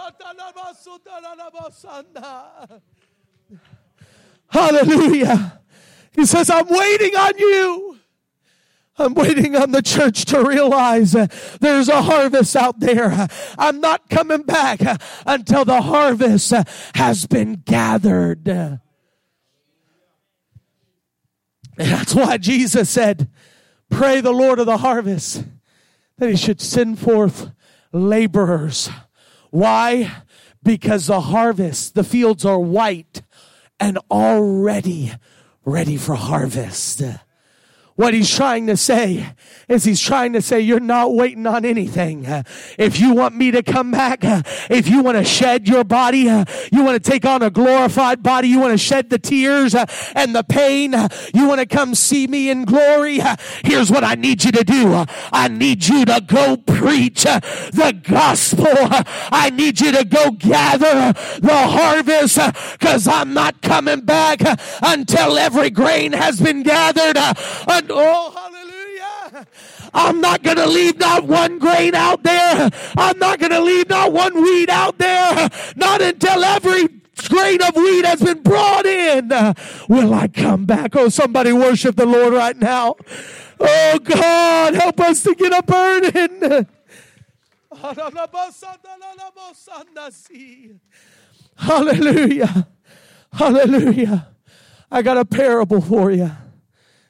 Hallelujah. 4.48 5.60
He 6.12 6.26
says, 6.26 6.50
I'm 6.50 6.66
waiting 6.68 7.16
on 7.16 7.38
you. 7.38 7.98
I'm 8.96 9.14
waiting 9.14 9.56
on 9.56 9.72
the 9.72 9.82
church 9.82 10.24
to 10.26 10.44
realize 10.44 11.12
there's 11.60 11.88
a 11.88 12.02
harvest 12.02 12.54
out 12.54 12.78
there. 12.78 13.26
I'm 13.58 13.80
not 13.80 14.08
coming 14.08 14.42
back 14.42 14.80
until 15.26 15.64
the 15.64 15.82
harvest 15.82 16.52
has 16.94 17.26
been 17.26 17.62
gathered. 17.64 18.44
That's 21.76 22.14
why 22.14 22.38
Jesus 22.38 22.88
said, 22.88 23.28
Pray 23.90 24.20
the 24.20 24.32
Lord 24.32 24.60
of 24.60 24.66
the 24.66 24.78
harvest 24.78 25.44
that 26.18 26.28
he 26.28 26.36
should 26.36 26.60
send 26.60 26.98
forth 27.00 27.50
laborers. 27.92 28.88
Why? 29.54 30.10
Because 30.64 31.06
the 31.06 31.20
harvest, 31.20 31.94
the 31.94 32.02
fields 32.02 32.44
are 32.44 32.58
white 32.58 33.22
and 33.78 34.00
already 34.10 35.12
ready 35.64 35.96
for 35.96 36.16
harvest. 36.16 37.02
What 37.96 38.12
he's 38.12 38.34
trying 38.34 38.66
to 38.66 38.76
say 38.76 39.34
is 39.68 39.84
he's 39.84 40.00
trying 40.00 40.32
to 40.32 40.42
say, 40.42 40.60
you're 40.60 40.80
not 40.80 41.14
waiting 41.14 41.46
on 41.46 41.64
anything. 41.64 42.26
If 42.76 42.98
you 42.98 43.14
want 43.14 43.36
me 43.36 43.52
to 43.52 43.62
come 43.62 43.92
back, 43.92 44.18
if 44.68 44.88
you 44.88 45.00
want 45.02 45.16
to 45.16 45.24
shed 45.24 45.68
your 45.68 45.84
body, 45.84 46.18
you 46.72 46.82
want 46.82 47.02
to 47.02 47.10
take 47.10 47.24
on 47.24 47.42
a 47.42 47.50
glorified 47.50 48.20
body, 48.20 48.48
you 48.48 48.58
want 48.58 48.72
to 48.72 48.78
shed 48.78 49.10
the 49.10 49.18
tears 49.18 49.76
and 49.76 50.34
the 50.34 50.42
pain, 50.42 50.92
you 51.32 51.46
want 51.46 51.60
to 51.60 51.66
come 51.66 51.94
see 51.94 52.26
me 52.26 52.50
in 52.50 52.64
glory, 52.64 53.20
here's 53.64 53.92
what 53.92 54.02
I 54.02 54.16
need 54.16 54.42
you 54.42 54.50
to 54.50 54.64
do. 54.64 55.04
I 55.32 55.46
need 55.46 55.86
you 55.86 56.04
to 56.04 56.20
go 56.26 56.56
preach 56.56 57.22
the 57.22 57.96
gospel. 58.02 58.66
I 58.66 59.50
need 59.50 59.80
you 59.80 59.92
to 59.92 60.04
go 60.04 60.32
gather 60.32 61.12
the 61.38 61.56
harvest 61.56 62.40
because 62.72 63.06
I'm 63.06 63.34
not 63.34 63.62
coming 63.62 64.00
back 64.00 64.40
until 64.82 65.38
every 65.38 65.70
grain 65.70 66.12
has 66.12 66.40
been 66.40 66.64
gathered 66.64 67.16
oh, 67.90 68.30
hallelujah. 68.30 69.46
I'm 69.92 70.20
not 70.20 70.42
going 70.42 70.56
to 70.56 70.66
leave 70.66 70.98
not 70.98 71.24
one 71.24 71.58
grain 71.58 71.94
out 71.94 72.22
there. 72.22 72.70
I'm 72.96 73.18
not 73.18 73.38
going 73.38 73.52
to 73.52 73.60
leave 73.60 73.88
not 73.88 74.12
one 74.12 74.34
weed 74.34 74.70
out 74.70 74.98
there. 74.98 75.48
Not 75.76 76.02
until 76.02 76.44
every 76.44 76.88
grain 77.28 77.62
of 77.62 77.76
wheat 77.76 78.04
has 78.04 78.20
been 78.20 78.42
brought 78.42 78.86
in. 78.86 79.28
Will 79.88 80.14
I 80.14 80.28
come 80.28 80.66
back? 80.66 80.94
Oh, 80.96 81.08
somebody 81.08 81.52
worship 81.52 81.96
the 81.96 82.06
Lord 82.06 82.34
right 82.34 82.56
now. 82.56 82.96
Oh, 83.60 83.98
God, 84.02 84.74
help 84.74 85.00
us 85.00 85.22
to 85.22 85.34
get 85.34 85.52
a 85.52 85.62
burden. 85.62 86.66
Hallelujah. 91.56 92.66
Hallelujah. 93.32 94.28
I 94.90 95.02
got 95.02 95.16
a 95.16 95.24
parable 95.24 95.80
for 95.80 96.10
you. 96.10 96.30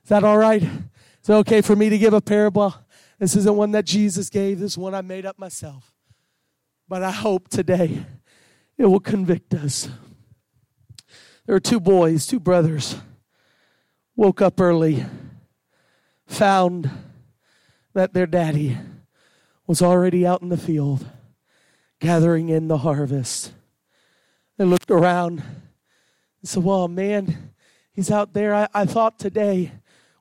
Is 0.04 0.10
that 0.10 0.22
all 0.22 0.36
right? 0.36 0.62
Is 0.62 1.30
it 1.30 1.32
okay 1.32 1.62
for 1.62 1.74
me 1.74 1.88
to 1.88 1.98
give 1.98 2.12
a 2.12 2.20
parable? 2.20 2.74
This 3.18 3.34
isn't 3.36 3.56
one 3.56 3.70
that 3.72 3.86
Jesus 3.86 4.28
gave, 4.28 4.60
this 4.60 4.72
is 4.72 4.78
one 4.78 4.94
I 4.94 5.00
made 5.00 5.24
up 5.24 5.38
myself. 5.38 5.92
But 6.88 7.02
I 7.02 7.10
hope 7.10 7.48
today 7.48 8.04
it 8.76 8.84
will 8.84 9.00
convict 9.00 9.54
us. 9.54 9.88
There 11.46 11.54
were 11.54 11.60
two 11.60 11.80
boys, 11.80 12.26
two 12.26 12.38
brothers, 12.38 12.96
woke 14.14 14.42
up 14.42 14.60
early, 14.60 15.06
found 16.26 16.90
that 17.94 18.12
their 18.12 18.26
daddy 18.26 18.76
was 19.66 19.80
already 19.80 20.26
out 20.26 20.42
in 20.42 20.50
the 20.50 20.58
field 20.58 21.06
gathering 21.98 22.50
in 22.50 22.68
the 22.68 22.78
harvest. 22.78 23.52
They 24.58 24.64
looked 24.64 24.90
around 24.90 25.40
and 25.40 26.48
said, 26.48 26.62
Well, 26.62 26.88
man, 26.88 27.52
he's 27.92 28.10
out 28.10 28.34
there. 28.34 28.54
I, 28.54 28.68
I 28.74 28.84
thought 28.84 29.18
today 29.18 29.72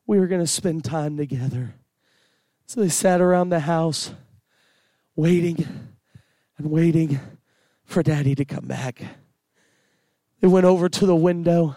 we 0.06 0.20
were 0.20 0.28
going 0.28 0.42
to 0.42 0.48
spend 0.48 0.84
time 0.84 1.18
together. 1.18 1.76
So 2.66 2.82
they 2.82 2.90
sat 2.90 3.22
around 3.22 3.50
the 3.50 3.62
house, 3.62 4.14
waiting 5.16 5.66
and 6.58 6.72
waiting 6.72 7.20
for 7.86 8.04
daddy 8.04 8.36
to 8.36 8.46
come 8.46 8.66
back. 8.66 9.02
They 10.40 10.48
went 10.48 10.66
over 10.66 10.90
to 10.90 11.06
the 11.06 11.16
window, 11.16 11.76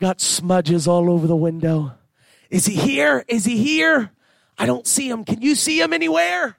got 0.00 0.20
smudges 0.20 0.88
all 0.88 1.10
over 1.10 1.26
the 1.26 1.36
window. 1.36 1.92
Is 2.50 2.66
he 2.66 2.74
here? 2.74 3.24
Is 3.28 3.44
he 3.44 3.58
here? 3.58 4.10
I 4.56 4.66
don't 4.66 4.86
see 4.86 5.08
him. 5.08 5.24
Can 5.24 5.42
you 5.42 5.54
see 5.54 5.80
him 5.80 5.92
anywhere? 5.92 6.56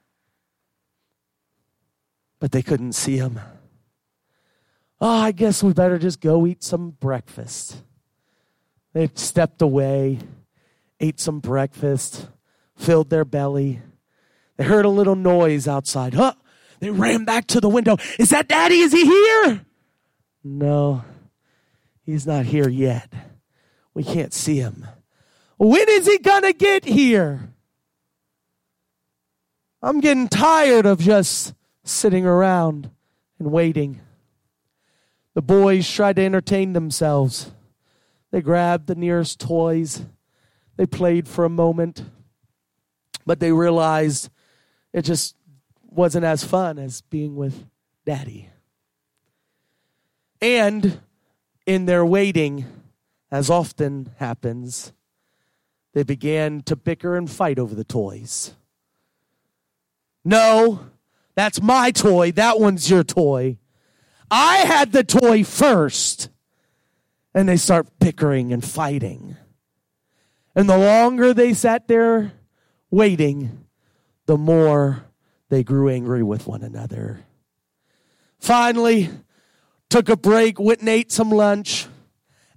But 2.40 2.52
they 2.52 2.62
couldn't 2.62 2.94
see 2.94 3.18
him. 3.18 3.40
Oh, 5.02 5.10
I 5.10 5.32
guess 5.32 5.64
we 5.64 5.74
better 5.74 5.98
just 5.98 6.22
go 6.22 6.46
eat 6.46 6.64
some 6.64 6.92
breakfast. 6.92 7.82
They 8.94 9.10
stepped 9.14 9.62
away, 9.62 10.20
ate 11.00 11.20
some 11.20 11.40
breakfast, 11.40 12.28
filled 12.76 13.10
their 13.10 13.26
belly. 13.26 13.82
They 14.58 14.64
heard 14.64 14.86
a 14.86 14.90
little 14.90 15.16
noise 15.16 15.68
outside. 15.68 16.14
Huh? 16.14 16.34
They 16.80 16.90
ran 16.90 17.26
back 17.26 17.48
to 17.48 17.62
the 17.62 17.70
window. 17.70 17.98
Is 18.18 18.30
that 18.30 18.48
daddy? 18.48 18.80
Is 18.80 18.92
he 18.92 19.06
here? 19.06 19.66
No, 20.44 21.04
he's 22.06 22.26
not 22.26 22.46
here 22.46 22.70
yet. 22.70 23.12
We 23.94 24.04
can't 24.04 24.34
see 24.34 24.58
him. 24.58 24.88
When 25.58 25.86
is 25.90 26.08
he 26.08 26.18
going 26.20 26.44
to 26.44 26.54
get 26.54 26.86
here? 26.86 27.54
I'm 29.82 30.00
getting 30.00 30.28
tired 30.28 30.86
of 30.86 31.00
just 31.00 31.54
sitting 31.84 32.26
around 32.26 32.90
and 33.40 33.52
waiting. 33.52 34.02
The 35.34 35.42
boys 35.42 35.90
tried 35.90 36.16
to 36.18 36.24
entertain 36.24 36.74
themselves. 36.74 37.52
They 38.32 38.42
grabbed 38.42 38.88
the 38.88 38.96
nearest 38.96 39.40
toys. 39.40 40.04
They 40.78 40.86
played 40.86 41.28
for 41.28 41.46
a 41.46 41.50
moment, 41.50 42.04
but 43.26 43.40
they 43.40 43.52
realized 43.52 44.30
it 44.94 45.02
just 45.02 45.36
wasn't 45.90 46.26
as 46.26 46.44
fun 46.44 46.80
as 46.80 47.02
being 47.02 47.36
with 47.36 47.66
daddy. 48.06 48.50
And 50.42 51.02
in 51.66 51.86
their 51.86 52.06
waiting, 52.06 52.66
as 53.32 53.50
often 53.50 54.12
happens, 54.18 54.94
they 55.94 56.04
began 56.04 56.62
to 56.64 56.76
bicker 56.76 57.18
and 57.18 57.30
fight 57.30 57.60
over 57.60 57.76
the 57.76 57.84
toys. 57.84 58.54
No, 60.24 60.82
that's 61.36 61.62
my 61.62 61.92
toy. 61.92 62.32
That 62.32 62.60
one's 62.60 62.90
your 62.90 63.04
toy. 63.04 63.58
I 64.32 64.58
had 64.58 64.92
the 64.92 65.04
toy 65.04 65.44
first 65.44 66.30
and 67.34 67.48
they 67.48 67.58
start 67.58 67.88
bickering 68.00 68.52
and 68.54 68.64
fighting. 68.64 69.38
And 70.56 70.70
the 70.70 70.78
longer 70.78 71.34
they 71.34 71.54
sat 71.54 71.88
there 71.88 72.34
waiting, 72.92 73.66
the 74.26 74.38
more 74.38 75.06
they 75.50 75.64
grew 75.64 75.90
angry 75.90 76.24
with 76.24 76.48
one 76.48 76.64
another. 76.64 77.22
Finally, 78.40 79.10
took 79.90 80.10
a 80.10 80.18
break, 80.18 80.60
went 80.60 80.80
and 80.80 80.90
ate 80.90 81.12
some 81.12 81.32
lunch. 81.32 81.88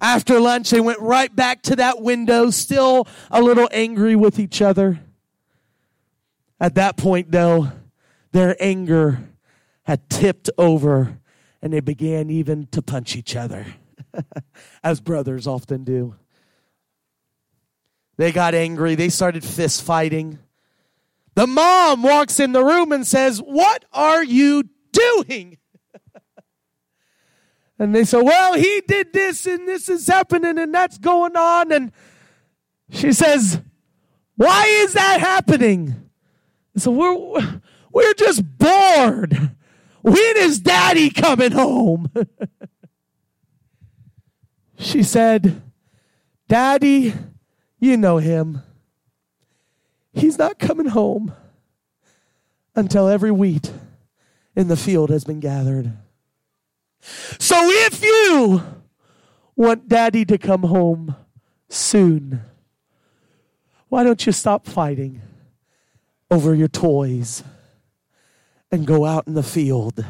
After 0.00 0.40
lunch, 0.40 0.70
they 0.70 0.80
went 0.80 1.00
right 1.00 1.35
back 1.35 1.62
to 1.62 1.76
that 1.76 2.02
window, 2.02 2.50
still 2.50 3.06
a 3.30 3.40
little 3.40 3.68
angry 3.72 4.16
with 4.16 4.38
each 4.38 4.61
other. 4.61 5.00
At 6.61 6.74
that 6.74 6.96
point, 6.96 7.30
though, 7.30 7.72
their 8.32 8.56
anger 8.61 9.20
had 9.85 10.08
tipped 10.08 10.50
over 10.58 11.18
and 11.61 11.72
they 11.72 11.80
began 11.80 12.30
even 12.30 12.66
to 12.68 12.82
punch 12.82 13.16
each 13.16 13.37
other. 13.37 13.66
as 14.83 15.01
brothers 15.01 15.46
often 15.46 15.85
do. 15.85 16.14
They 18.16 18.33
got 18.33 18.55
angry. 18.55 18.94
They 18.94 19.09
started 19.09 19.44
fist 19.44 19.83
fighting. 19.83 20.38
The 21.35 21.46
mom 21.46 22.03
walks 22.03 22.38
in 22.40 22.53
the 22.53 22.62
room 22.62 22.92
and 22.92 23.07
says, 23.07 23.38
What 23.38 23.85
are 23.92 24.22
you 24.22 24.64
doing? 24.92 25.59
and 27.79 27.94
they 27.94 28.05
say, 28.05 28.20
Well, 28.20 28.55
he 28.55 28.83
did 28.87 29.12
this 29.12 29.46
and 29.46 29.66
this 29.66 29.88
is 29.88 30.07
happening 30.07 30.59
and 30.59 30.75
that's 30.75 30.98
going 30.98 31.37
on. 31.37 31.72
And 31.72 31.92
she 32.90 33.12
says, 33.12 33.61
Why 34.37 34.66
is 34.66 34.92
that 34.92 35.20
happening? 35.20 36.11
So 36.77 36.90
we're 36.90 37.61
we're 37.92 38.14
just 38.14 38.42
bored. 38.59 39.53
When 40.03 40.37
is 40.37 40.61
daddy 40.61 41.11
coming 41.11 41.53
home? 41.53 42.11
She 44.83 45.05
said, 45.05 45.62
Daddy, 46.49 47.14
you 47.79 47.97
know 47.97 48.18
him. 48.18 48.62
He's 50.12 50.37
not 50.37 50.59
coming 50.59 50.87
home 50.87 51.33
until 52.75 53.09
every 53.09 53.31
wheat 53.31 53.73
in 54.57 54.66
the 54.66 54.77
field 54.77 55.11
has 55.11 55.23
been 55.23 55.38
gathered. 55.38 55.92
So 57.01 57.57
if 57.59 58.03
you 58.03 58.62
want 59.55 59.88
daddy 59.88 60.25
to 60.25 60.37
come 60.37 60.64
home 60.64 61.14
soon, 61.68 62.42
why 63.88 64.03
don't 64.03 64.27
you 64.27 64.33
stop 64.33 64.66
fighting 64.66 65.23
over 66.29 66.55
your 66.55 66.68
toys 66.68 67.45
and 68.73 68.87
go 68.87 69.05
out 69.05 69.29
in 69.29 69.35
the 69.35 69.42
field 69.45 70.05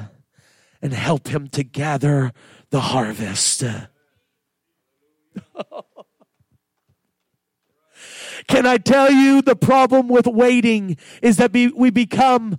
and 0.80 0.94
help 0.94 1.28
him 1.28 1.48
to 1.48 1.62
gather 1.62 2.32
the 2.70 2.80
harvest? 2.80 3.64
Can 8.48 8.66
I 8.66 8.78
tell 8.78 9.10
you 9.10 9.42
the 9.42 9.54
problem 9.56 10.08
with 10.08 10.26
waiting 10.26 10.96
is 11.22 11.36
that 11.36 11.52
we 11.52 11.90
become 11.90 12.58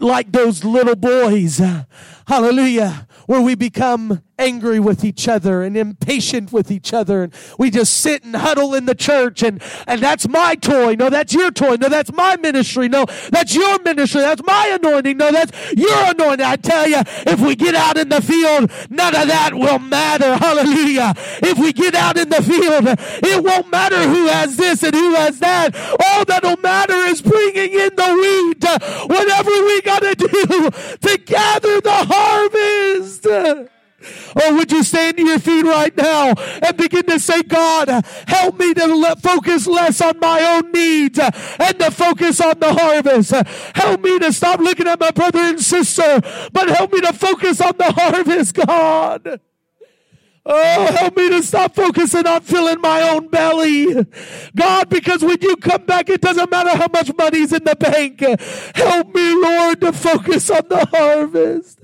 like 0.00 0.32
those 0.32 0.64
little 0.64 0.96
boys. 0.96 1.58
Hallelujah. 2.26 3.06
Where 3.26 3.40
we 3.40 3.54
become 3.54 4.22
angry 4.40 4.80
with 4.80 5.04
each 5.04 5.28
other 5.28 5.62
and 5.62 5.76
impatient 5.76 6.52
with 6.52 6.70
each 6.70 6.92
other. 6.94 7.22
And 7.22 7.34
we 7.58 7.70
just 7.70 7.94
sit 7.98 8.24
and 8.24 8.34
huddle 8.34 8.74
in 8.74 8.86
the 8.86 8.94
church 8.94 9.42
and, 9.42 9.62
and 9.86 10.00
that's 10.00 10.26
my 10.26 10.54
toy. 10.54 10.94
No, 10.94 11.10
that's 11.10 11.34
your 11.34 11.50
toy. 11.50 11.76
No, 11.76 11.88
that's 11.88 12.12
my 12.12 12.36
ministry. 12.36 12.88
No, 12.88 13.04
that's 13.30 13.54
your 13.54 13.80
ministry. 13.82 14.22
That's 14.22 14.42
my 14.44 14.78
anointing. 14.80 15.18
No, 15.18 15.30
that's 15.30 15.52
your 15.72 16.10
anointing. 16.10 16.44
I 16.44 16.56
tell 16.56 16.88
you, 16.88 17.02
if 17.26 17.38
we 17.38 17.54
get 17.54 17.74
out 17.74 17.98
in 17.98 18.08
the 18.08 18.22
field, 18.22 18.72
none 18.90 19.14
of 19.14 19.28
that 19.28 19.54
will 19.54 19.78
matter. 19.78 20.36
Hallelujah. 20.36 21.14
If 21.42 21.58
we 21.58 21.72
get 21.72 21.94
out 21.94 22.16
in 22.16 22.30
the 22.30 22.42
field, 22.42 22.84
it 23.22 23.44
won't 23.44 23.70
matter 23.70 23.98
who 23.98 24.26
has 24.26 24.56
this 24.56 24.82
and 24.82 24.94
who 24.94 25.14
has 25.16 25.38
that. 25.40 25.76
All 26.02 26.24
that'll 26.24 26.56
matter 26.58 26.94
is 26.94 27.20
bringing 27.20 27.72
in 27.72 27.94
the 27.94 28.14
wheat. 28.14 28.64
Whatever 29.08 29.50
we 29.50 29.82
got 29.82 30.00
to 30.00 30.14
do 30.14 30.70
to 30.96 31.18
gather 31.18 31.80
the 31.80 32.06
harvest. 32.08 33.79
Or 34.34 34.54
would 34.54 34.70
you 34.72 34.82
stand 34.82 35.16
to 35.16 35.24
your 35.24 35.38
feet 35.38 35.64
right 35.64 35.96
now 35.96 36.34
and 36.62 36.76
begin 36.76 37.04
to 37.06 37.18
say, 37.18 37.42
God, 37.42 37.88
help 38.26 38.58
me 38.58 38.74
to 38.74 39.16
focus 39.20 39.66
less 39.66 40.00
on 40.00 40.18
my 40.20 40.40
own 40.42 40.72
needs 40.72 41.18
and 41.18 41.78
to 41.78 41.90
focus 41.90 42.40
on 42.40 42.58
the 42.58 42.72
harvest. 42.72 43.32
Help 43.74 44.00
me 44.00 44.18
to 44.18 44.32
stop 44.32 44.60
looking 44.60 44.88
at 44.88 45.00
my 45.00 45.10
brother 45.10 45.40
and 45.40 45.60
sister, 45.60 46.20
but 46.52 46.68
help 46.68 46.92
me 46.92 47.00
to 47.00 47.12
focus 47.12 47.60
on 47.60 47.72
the 47.76 47.92
harvest, 47.92 48.54
God. 48.54 49.40
Oh, 50.46 50.86
help 50.92 51.16
me 51.18 51.28
to 51.28 51.42
stop 51.42 51.74
focusing 51.74 52.26
on 52.26 52.40
filling 52.40 52.80
my 52.80 53.02
own 53.10 53.28
belly. 53.28 54.06
God, 54.56 54.88
because 54.88 55.22
when 55.22 55.36
you 55.42 55.54
come 55.56 55.84
back, 55.84 56.08
it 56.08 56.22
doesn't 56.22 56.50
matter 56.50 56.70
how 56.70 56.88
much 56.92 57.12
money's 57.16 57.52
in 57.52 57.62
the 57.62 57.76
bank. 57.76 58.20
Help 58.74 59.14
me, 59.14 59.34
Lord, 59.34 59.82
to 59.82 59.92
focus 59.92 60.50
on 60.50 60.62
the 60.68 60.86
harvest. 60.86 61.80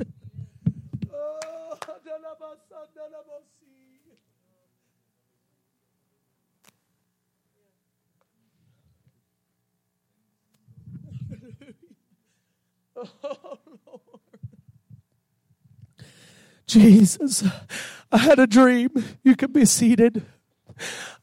Jesus, 16.66 17.44
I 18.10 18.18
had 18.18 18.38
a 18.38 18.46
dream. 18.46 18.90
You 19.22 19.36
can 19.36 19.52
be 19.52 19.64
seated. 19.64 20.24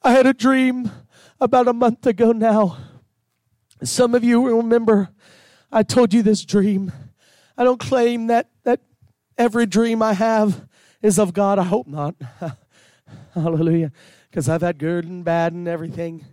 I 0.01 0.11
had 0.11 0.25
a 0.25 0.33
dream 0.33 0.91
about 1.39 1.67
a 1.67 1.73
month 1.73 2.05
ago 2.05 2.31
now. 2.31 2.77
Some 3.83 4.15
of 4.15 4.23
you 4.23 4.57
remember 4.57 5.09
I 5.71 5.83
told 5.83 6.13
you 6.13 6.21
this 6.21 6.45
dream. 6.45 6.91
I 7.57 7.63
don't 7.63 7.79
claim 7.79 8.27
that, 8.27 8.49
that 8.63 8.81
every 9.37 9.65
dream 9.65 10.01
I 10.01 10.13
have 10.13 10.67
is 11.03 11.19
of 11.19 11.33
God. 11.33 11.59
I 11.59 11.63
hope 11.63 11.85
not. 11.85 12.15
Hallelujah. 13.35 13.91
Because 14.29 14.49
I've 14.49 14.61
had 14.61 14.79
good 14.79 15.05
and 15.05 15.23
bad 15.23 15.53
and 15.53 15.67
everything. 15.67 16.25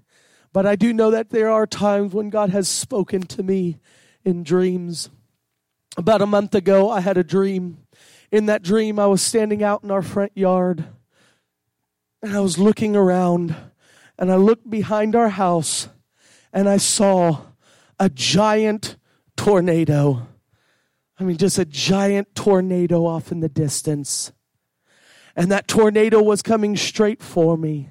But 0.52 0.64
I 0.64 0.76
do 0.76 0.92
know 0.92 1.10
that 1.10 1.30
there 1.30 1.50
are 1.50 1.66
times 1.66 2.14
when 2.14 2.30
God 2.30 2.50
has 2.50 2.68
spoken 2.68 3.22
to 3.22 3.42
me 3.42 3.78
in 4.24 4.42
dreams. 4.42 5.10
About 5.96 6.22
a 6.22 6.26
month 6.26 6.54
ago, 6.54 6.88
I 6.90 7.00
had 7.00 7.18
a 7.18 7.24
dream. 7.24 7.78
In 8.32 8.46
that 8.46 8.62
dream, 8.62 8.98
I 8.98 9.06
was 9.06 9.20
standing 9.20 9.62
out 9.62 9.82
in 9.82 9.90
our 9.90 10.02
front 10.02 10.32
yard 10.36 10.84
and 12.22 12.36
I 12.36 12.40
was 12.40 12.58
looking 12.58 12.94
around 12.94 13.54
and 14.18 14.30
I 14.30 14.36
looked 14.36 14.68
behind 14.70 15.16
our 15.16 15.30
house 15.30 15.88
and 16.52 16.68
I 16.68 16.76
saw 16.76 17.38
a 17.98 18.08
giant 18.08 18.96
tornado. 19.36 20.28
I 21.18 21.24
mean, 21.24 21.36
just 21.36 21.58
a 21.58 21.64
giant 21.64 22.34
tornado 22.34 23.04
off 23.04 23.32
in 23.32 23.40
the 23.40 23.48
distance. 23.48 24.32
And 25.36 25.50
that 25.50 25.68
tornado 25.68 26.22
was 26.22 26.42
coming 26.42 26.76
straight 26.76 27.22
for 27.22 27.56
me. 27.56 27.88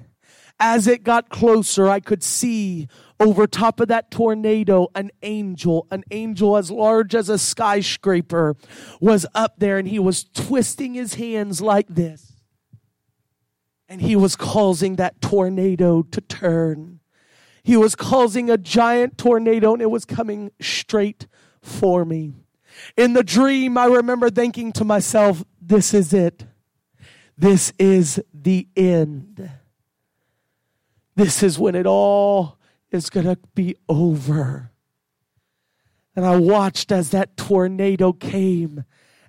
As 0.58 0.86
it 0.86 1.04
got 1.04 1.30
closer, 1.30 1.88
I 1.88 2.00
could 2.00 2.22
see 2.22 2.86
over 3.18 3.46
top 3.46 3.80
of 3.80 3.88
that 3.88 4.10
tornado, 4.10 4.88
an 4.94 5.10
angel, 5.22 5.86
an 5.90 6.04
angel 6.10 6.56
as 6.56 6.70
large 6.70 7.14
as 7.14 7.28
a 7.28 7.38
skyscraper, 7.38 8.56
was 9.00 9.26
up 9.34 9.54
there 9.58 9.78
and 9.78 9.88
he 9.88 9.98
was 9.98 10.24
twisting 10.24 10.94
his 10.94 11.14
hands 11.14 11.60
like 11.60 11.86
this. 11.88 12.32
And 13.88 14.00
he 14.00 14.16
was 14.16 14.36
causing 14.36 14.96
that 14.96 15.20
tornado 15.20 16.02
to 16.02 16.20
turn. 16.20 17.00
He 17.62 17.76
was 17.76 17.94
causing 17.94 18.50
a 18.50 18.58
giant 18.58 19.18
tornado 19.18 19.72
and 19.72 19.82
it 19.82 19.90
was 19.90 20.04
coming 20.04 20.50
straight 20.60 21.26
for 21.62 22.04
me. 22.04 22.34
In 22.96 23.12
the 23.12 23.24
dream, 23.24 23.76
I 23.76 23.86
remember 23.86 24.30
thinking 24.30 24.72
to 24.72 24.84
myself, 24.84 25.44
this 25.60 25.92
is 25.92 26.12
it. 26.12 26.44
This 27.40 27.72
is 27.78 28.22
the 28.34 28.68
end. 28.76 29.50
This 31.16 31.42
is 31.42 31.58
when 31.58 31.74
it 31.74 31.86
all 31.86 32.58
is 32.90 33.08
going 33.08 33.24
to 33.24 33.38
be 33.54 33.76
over. 33.88 34.70
And 36.14 36.26
I 36.26 36.36
watched 36.36 36.92
as 36.92 37.12
that 37.12 37.38
tornado 37.38 38.12
came 38.12 38.84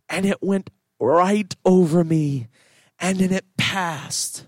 and 0.09 0.25
it 0.25 0.43
went 0.43 0.71
right 0.99 1.55
over 1.63 2.03
me 2.03 2.49
and 2.99 3.19
then 3.19 3.31
it 3.31 3.45
passed. 3.55 4.45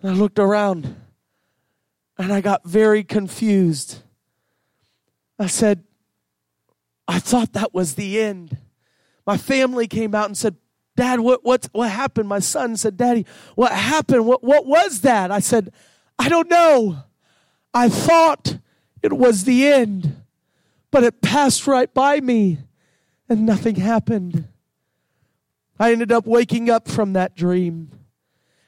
And 0.00 0.12
I 0.12 0.14
looked 0.14 0.38
around 0.38 0.96
and 2.16 2.32
I 2.32 2.40
got 2.40 2.64
very 2.64 3.04
confused. 3.04 3.98
I 5.38 5.46
said, 5.46 5.84
I 7.06 7.18
thought 7.18 7.52
that 7.52 7.74
was 7.74 7.96
the 7.96 8.18
end. 8.18 8.56
My 9.26 9.36
family 9.36 9.86
came 9.86 10.14
out 10.14 10.24
and 10.24 10.38
said, 10.38 10.56
Dad, 11.02 11.18
what, 11.18 11.44
what, 11.44 11.68
what 11.72 11.90
happened? 11.90 12.28
My 12.28 12.38
son 12.38 12.76
said, 12.76 12.96
Daddy, 12.96 13.26
what 13.56 13.72
happened? 13.72 14.24
What, 14.24 14.44
what 14.44 14.66
was 14.66 15.00
that? 15.00 15.32
I 15.32 15.40
said, 15.40 15.72
I 16.16 16.28
don't 16.28 16.48
know. 16.48 16.98
I 17.74 17.88
thought 17.88 18.58
it 19.02 19.12
was 19.12 19.42
the 19.42 19.66
end, 19.66 20.22
but 20.92 21.02
it 21.02 21.20
passed 21.20 21.66
right 21.66 21.92
by 21.92 22.20
me 22.20 22.58
and 23.28 23.44
nothing 23.44 23.74
happened. 23.74 24.46
I 25.76 25.90
ended 25.90 26.12
up 26.12 26.24
waking 26.24 26.70
up 26.70 26.86
from 26.86 27.14
that 27.14 27.34
dream. 27.34 27.90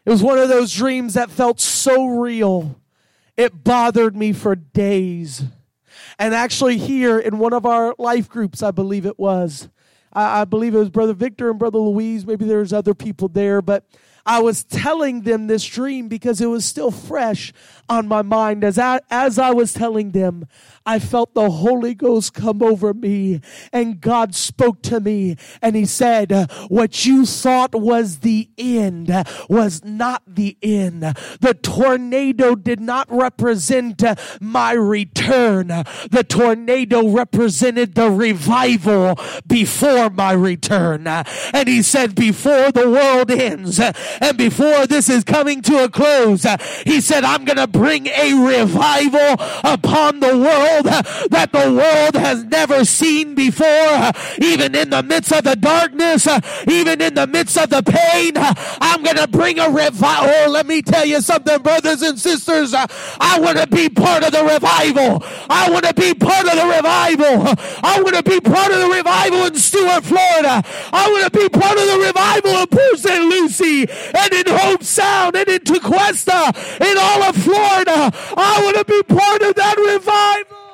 It 0.05 0.11
was 0.11 0.21
one 0.21 0.39
of 0.39 0.49
those 0.49 0.75
dreams 0.75 1.15
that 1.15 1.31
felt 1.31 1.61
so 1.61 2.05
real. 2.05 2.81
It 3.37 3.63
bothered 3.63 4.17
me 4.17 4.33
for 4.33 4.57
days. 4.57 5.45
And 6.19 6.35
actually, 6.35 6.79
here 6.79 7.17
in 7.17 7.39
one 7.39 7.53
of 7.53 7.65
our 7.65 7.95
life 7.97 8.29
groups, 8.29 8.61
I 8.61 8.73
believe 8.73 9.07
it 9.07 9.21
was, 9.21 9.69
I, 10.15 10.45
believe 10.45 10.75
it 10.75 10.79
was 10.79 10.91
Brother 10.91 11.13
Victor 11.15 11.51
and 11.51 11.59
Brother 11.59 11.79
Louise. 11.79 12.27
Maybe 12.27 12.45
there's 12.45 12.73
other 12.73 12.95
people 12.95 13.29
there, 13.29 13.61
but 13.61 13.85
I 14.27 14.41
was 14.41 14.65
telling 14.65 15.23
them 15.23 15.47
this 15.47 15.65
dream 15.65 16.09
because 16.09 16.41
it 16.41 16.47
was 16.47 16.65
still 16.65 16.91
fresh 16.91 17.53
on 17.89 18.09
my 18.09 18.23
mind. 18.23 18.65
As 18.65 18.79
I, 18.79 19.01
as 19.11 19.39
I 19.39 19.51
was 19.51 19.73
telling 19.75 20.13
them, 20.13 20.47
I 20.87 20.99
felt 20.99 21.35
the 21.35 21.51
Holy 21.51 21.95
Ghost 21.95 22.35
come 22.35 22.63
over 22.63 22.93
me 22.95 23.41
and 23.73 24.01
God 24.01 24.35
spoke 24.35 24.83
to 24.83 25.01
me 25.01 25.37
and 25.63 25.77
he 25.77 25.87
said, 25.87 26.51
what 26.69 27.07
you 27.07 27.27
thought 27.27 27.75
was 27.75 28.21
the 28.21 28.49
end 28.59 29.11
was 29.49 29.83
not 29.85 30.23
the 30.27 30.57
end. 30.63 31.03
The 31.03 31.57
tornado 31.61 32.55
did 32.55 32.81
not 32.81 33.07
represent 33.11 34.03
my 34.41 34.73
return. 34.73 35.69
The 35.69 36.25
tornado 36.27 37.09
represented 37.09 37.95
the 37.95 38.11
revival 38.11 39.19
before 39.47 40.11
my 40.11 40.33
return. 40.33 41.07
And 41.07 41.69
he 41.69 41.83
said, 41.83 42.15
before 42.15 42.73
the 42.73 42.91
world 42.91 43.31
ends 43.31 43.81
and 44.21 44.37
before 44.37 44.87
this 44.87 45.09
is 45.09 45.25
coming 45.25 45.63
to 45.63 45.85
a 45.85 45.89
close, 45.89 46.45
uh, 46.45 46.57
he 46.85 47.01
said, 47.01 47.25
I'm 47.25 47.45
going 47.45 47.59
to 47.59 47.67
bring 47.67 48.07
a 48.09 48.35
revival 48.35 49.37
upon 49.65 50.21
the 50.21 50.37
world 50.37 50.87
that 51.31 51.51
the 51.53 51.73
world 51.73 52.15
has 52.15 52.45
never 52.45 52.85
seen 52.85 53.35
before. 53.35 54.13
Even 54.39 54.75
in 54.75 54.91
the 54.91 55.03
midst 55.03 55.33
of 55.33 55.45
the 55.45 55.57
darkness, 55.57 56.27
even 56.69 57.01
in 57.01 57.15
the 57.15 57.27
midst 57.27 57.59
of 57.59 57.71
the 57.71 57.83
pain, 57.83 58.33
I'm 58.37 59.03
going 59.03 59.17
to 59.17 59.29
bring 59.29 59.59
a 59.59 59.69
revival. 59.69 60.31
Oh, 60.31 60.51
let 60.51 60.67
me 60.67 60.83
tell 60.83 61.05
you 61.05 61.21
something, 61.21 61.63
brothers 61.63 62.03
and 62.03 62.19
sisters. 62.19 62.75
I 62.75 63.39
want 63.41 63.59
to 63.59 63.67
be 63.67 63.89
part 63.89 64.25
of 64.25 64.33
the 64.33 64.43
revival. 64.43 65.23
I 65.51 65.71
want 65.71 65.85
to 65.85 65.95
be 65.95 66.15
part 66.15 66.47
of 66.47 66.55
the 66.55 66.67
revival. 66.67 67.55
I 67.83 68.01
want 68.03 68.17
to 68.17 68.23
be 68.23 68.41
part 68.41 68.73
of 68.73 68.79
the 68.79 68.89
revival 68.89 69.47
in 69.47 69.55
Stuart, 69.57 70.05
Florida. 70.05 70.63
I 70.93 71.09
want 71.11 71.33
to 71.33 71.39
be 71.39 71.49
part 71.49 71.77
of 71.79 71.87
the 71.87 71.99
revival 71.99 72.51
in 72.61 72.67
Port 72.67 72.99
St. 72.99 73.25
Lucie 73.25 73.87
and 74.13 74.33
in 74.33 74.45
Hobe 74.45 74.83
Sound 74.83 75.37
and 75.37 75.49
in 75.49 75.61
Tequesta 75.61 76.53
in 76.81 76.99
all 76.99 77.23
of 77.23 77.37
Florida. 77.37 78.11
I 78.37 78.61
want 78.63 78.77
to 78.77 78.85
be 78.85 79.03
part 79.03 79.43
of 79.43 79.55
that 79.55 79.77
revival. 79.77 80.65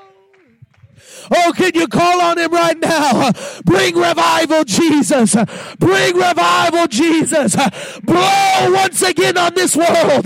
Oh, 1.33 1.53
can 1.55 1.71
you 1.75 1.87
call 1.87 2.21
on 2.21 2.39
him 2.39 2.53
right 2.53 2.79
now? 2.79 3.31
Bring 3.65 3.95
revival, 3.95 4.65
Jesus. 4.65 5.37
Bring 5.79 6.17
revival, 6.17 6.89
Jesus. 6.89 7.55
Blow 8.03 8.73
once 8.73 9.03
again 9.03 9.39
on 9.39 9.55
this 9.55 9.77
world. 9.77 10.25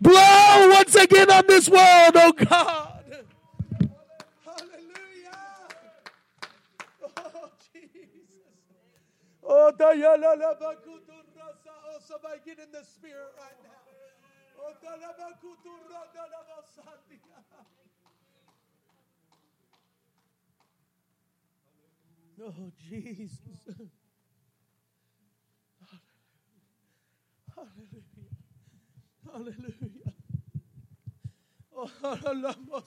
Blow 0.00 0.68
once 0.70 0.94
again 0.94 1.30
on 1.30 1.44
this 1.48 1.68
world, 1.68 2.12
oh 2.14 2.32
God. 2.32 2.90
Hallelujah. 4.44 5.38
Oh, 9.42 9.72
oh 9.72 9.72
Labakutu 9.76 11.00
Rasa. 11.08 11.13
Oh, 11.94 12.02
somebody 12.02 12.42
get 12.44 12.58
in 12.58 12.72
the 12.72 12.82
spirit 12.82 13.30
right 13.38 13.54
now. 13.62 13.70
Oh. 14.58 14.74
Oh, 22.42 22.72
Jesus. 22.90 23.38
Hallelujah. 27.54 28.34
Hallelujah. 29.30 30.10
Oh, 31.76 31.86
Hallelujah. 32.02 32.82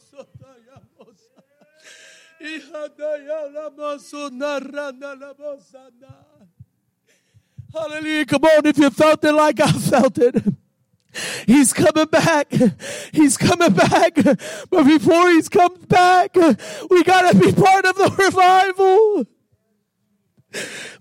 Hallelujah. 7.74 8.26
Come 8.26 8.44
on, 8.44 8.66
if 8.66 8.78
you 8.78 8.90
felt 8.90 9.24
it 9.24 9.34
like 9.34 9.60
I 9.60 9.72
felt 9.72 10.18
it. 10.18 10.44
He's 11.46 11.74
coming 11.74 12.06
back. 12.06 12.52
He's 13.12 13.38
coming 13.38 13.74
back. 13.74 14.16
But 14.70 14.84
before 14.84 15.30
he's 15.30 15.50
comes 15.50 15.86
back, 15.86 16.36
we 16.36 17.04
got 17.04 17.32
to 17.32 17.40
be 17.40 17.52
part 17.52 17.86
of 17.86 17.96
the 17.96 18.14
revival. 18.18 19.26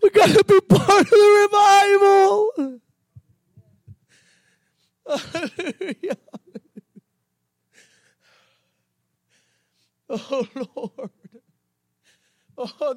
We 0.03 0.11
got 0.11 0.29
to 0.31 0.45
be 0.45 0.61
part 0.61 1.01
of 1.01 1.11
the 1.11 1.49
revival. 1.51 2.81
Hallelujah. 5.09 6.17
Oh 10.09 10.47
Lord. 10.77 11.11
Oh, 12.59 12.95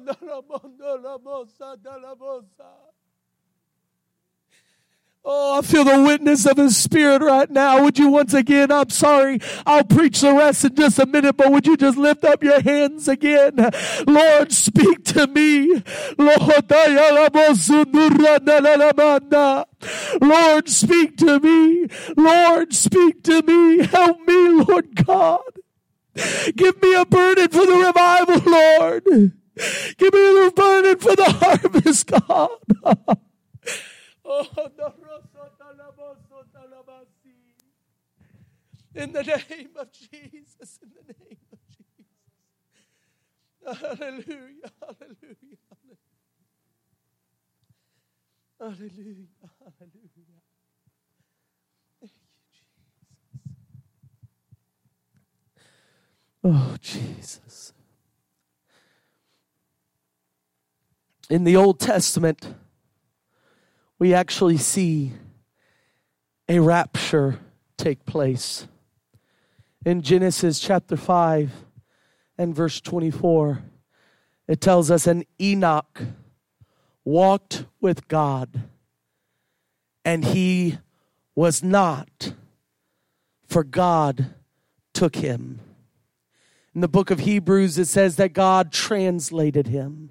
Oh, 5.22 5.58
I 5.58 5.62
feel 5.62 5.84
the 5.84 6.02
witness 6.02 6.46
of 6.46 6.56
his 6.56 6.78
spirit 6.78 7.20
right 7.20 7.50
now. 7.50 7.82
Would 7.84 7.98
you 7.98 8.08
once 8.08 8.32
again, 8.32 8.72
I'm 8.72 8.88
sorry, 8.88 9.38
I'll 9.66 9.84
preach 9.84 10.22
the 10.22 10.32
rest 10.32 10.64
in 10.64 10.74
just 10.74 10.98
a 10.98 11.04
minute, 11.04 11.36
but 11.36 11.52
would 11.52 11.66
you 11.66 11.76
just 11.76 11.98
lift 11.98 12.24
up 12.24 12.42
your 12.42 12.62
hands 12.62 13.06
again? 13.06 13.70
Lord, 14.06 14.50
speak 14.50 15.04
to 15.06 15.26
me. 15.26 15.82
Lord, 16.16 17.56
speak 20.70 21.16
to 21.18 21.40
me. 21.40 21.86
Lord, 22.16 22.72
speak 22.72 23.22
to 23.24 23.42
me. 23.42 23.84
Help 23.86 24.20
me, 24.20 24.48
Lord 24.64 25.04
God. 25.04 25.40
Give 26.56 26.80
me 26.82 26.94
a 26.94 27.04
burden 27.04 27.48
for 27.48 27.66
the 27.66 27.74
revival, 27.74 28.50
Lord. 28.50 29.04
Give 29.98 30.14
me 30.14 30.46
a 30.46 30.50
burden 30.50 30.98
for 30.98 31.14
the 31.14 31.24
harvest, 31.24 32.06
God. 32.06 32.50
oh, 34.24 34.46
In 38.94 39.12
the 39.12 39.22
name 39.22 39.70
of 39.76 39.92
Jesus. 39.92 40.78
In 40.82 40.90
the 41.06 41.14
name 41.24 41.38
of 41.52 41.58
Jesus. 41.68 42.10
Hallelujah. 43.80 44.70
Hallelujah. 44.80 45.58
Hallelujah. 48.58 48.76
Hallelujah. 48.78 49.26
Thank 49.78 49.92
you, 49.94 50.08
Jesus. 50.14 50.40
Oh, 56.42 56.76
Jesus. 56.80 57.72
In 61.28 61.44
the 61.44 61.56
Old 61.56 61.78
Testament, 61.78 62.54
we 63.98 64.14
actually 64.14 64.56
see 64.56 65.12
a 66.48 66.58
rapture 66.58 67.38
take 67.76 68.04
place 68.04 68.66
in 69.84 70.02
Genesis 70.02 70.60
chapter 70.60 70.96
5 70.96 71.50
and 72.36 72.54
verse 72.54 72.80
24, 72.80 73.62
it 74.46 74.60
tells 74.60 74.90
us, 74.90 75.06
And 75.06 75.24
Enoch 75.40 76.02
walked 77.04 77.64
with 77.80 78.06
God, 78.08 78.64
and 80.04 80.24
he 80.24 80.78
was 81.34 81.62
not, 81.62 82.34
for 83.46 83.64
God 83.64 84.34
took 84.92 85.16
him. 85.16 85.60
In 86.74 86.82
the 86.82 86.88
book 86.88 87.10
of 87.10 87.20
Hebrews, 87.20 87.78
it 87.78 87.86
says 87.86 88.16
that 88.16 88.32
God 88.32 88.72
translated 88.72 89.68
him. 89.68 90.10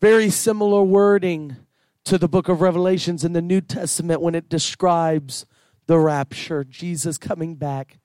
Very 0.00 0.30
similar 0.30 0.82
wording 0.82 1.56
to 2.04 2.18
the 2.18 2.28
book 2.28 2.48
of 2.48 2.60
Revelations 2.60 3.24
in 3.24 3.32
the 3.32 3.42
New 3.42 3.60
Testament 3.60 4.20
when 4.20 4.34
it 4.34 4.48
describes 4.48 5.46
the 5.86 5.98
rapture, 5.98 6.64
Jesus 6.64 7.18
coming 7.18 7.54
back 7.54 7.98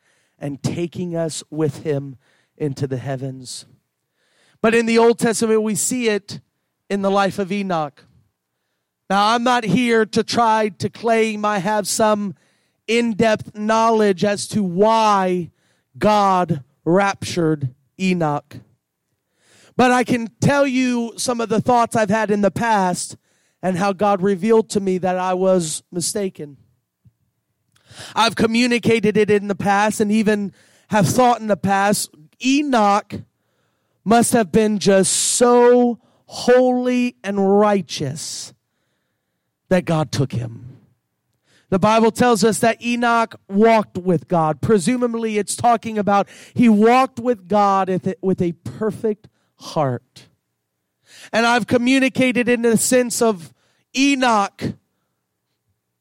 and 0.44 0.62
taking 0.62 1.16
us 1.16 1.42
with 1.50 1.84
him 1.84 2.18
into 2.58 2.86
the 2.86 2.98
heavens. 2.98 3.66
But 4.62 4.76
in 4.76 4.86
the 4.86 4.98
Old 4.98 5.18
Testament, 5.18 5.64
we 5.64 5.74
see 5.74 6.10
it 6.10 6.42
in 6.90 7.02
the 7.02 7.10
life 7.10 7.40
of 7.40 7.50
Enoch. 7.50 8.04
Now, 9.10 9.30
I'm 9.30 9.46
not 9.46 9.64
here 9.64 10.06
to 10.08 10.22
try 10.22 10.68
to 10.80 10.90
claim 10.90 11.46
I 11.46 11.60
have 11.60 11.88
some 11.88 12.36
in 12.88 13.14
depth 13.14 13.56
knowledge 13.56 14.26
as 14.26 14.46
to 14.50 14.62
why 14.62 15.50
God 15.98 16.62
raptured 16.84 17.74
Enoch. 17.98 18.58
But 19.78 19.92
I 19.92 20.04
can 20.04 20.28
tell 20.42 20.68
you 20.68 21.14
some 21.16 21.40
of 21.40 21.48
the 21.48 21.62
thoughts 21.62 21.96
I've 21.96 22.10
had 22.10 22.30
in 22.30 22.42
the 22.42 22.52
past 22.52 23.16
and 23.62 23.78
how 23.78 23.94
God 23.94 24.22
revealed 24.22 24.70
to 24.72 24.82
me 24.82 24.98
that 24.98 25.18
I 25.18 25.36
was 25.36 25.84
mistaken. 25.90 26.58
I've 28.16 28.36
communicated 28.36 29.18
it 29.18 29.30
in 29.30 29.48
the 29.48 29.56
past 29.56 30.00
and 30.00 30.12
even 30.12 30.54
have 30.90 31.08
thought 31.08 31.42
in 31.42 31.48
the 31.48 31.58
past. 31.58 32.10
Enoch 32.46 33.22
must 34.04 34.34
have 34.34 34.52
been 34.52 34.80
just 34.80 35.12
so 35.12 36.00
holy 36.26 37.16
and 37.24 37.60
righteous 37.60 38.54
that 39.70 39.86
God 39.86 40.12
took 40.12 40.32
him. 40.32 40.78
The 41.70 41.80
Bible 41.80 42.12
tells 42.12 42.44
us 42.44 42.60
that 42.60 42.84
Enoch 42.86 43.40
walked 43.50 43.98
with 43.98 44.28
God. 44.28 44.62
Presumably, 44.62 45.40
it's 45.40 45.56
talking 45.56 45.98
about 45.98 46.30
he 46.54 46.70
walked 46.70 47.20
with 47.20 47.48
God 47.48 47.90
with 48.22 48.42
a 48.42 48.52
perfect 48.52 49.28
heart. 49.56 50.28
And 51.32 51.48
I've 51.48 51.66
communicated 51.66 52.48
in 52.48 52.62
the 52.62 52.78
sense 52.78 53.22
of 53.22 53.54
Enoch 53.96 54.74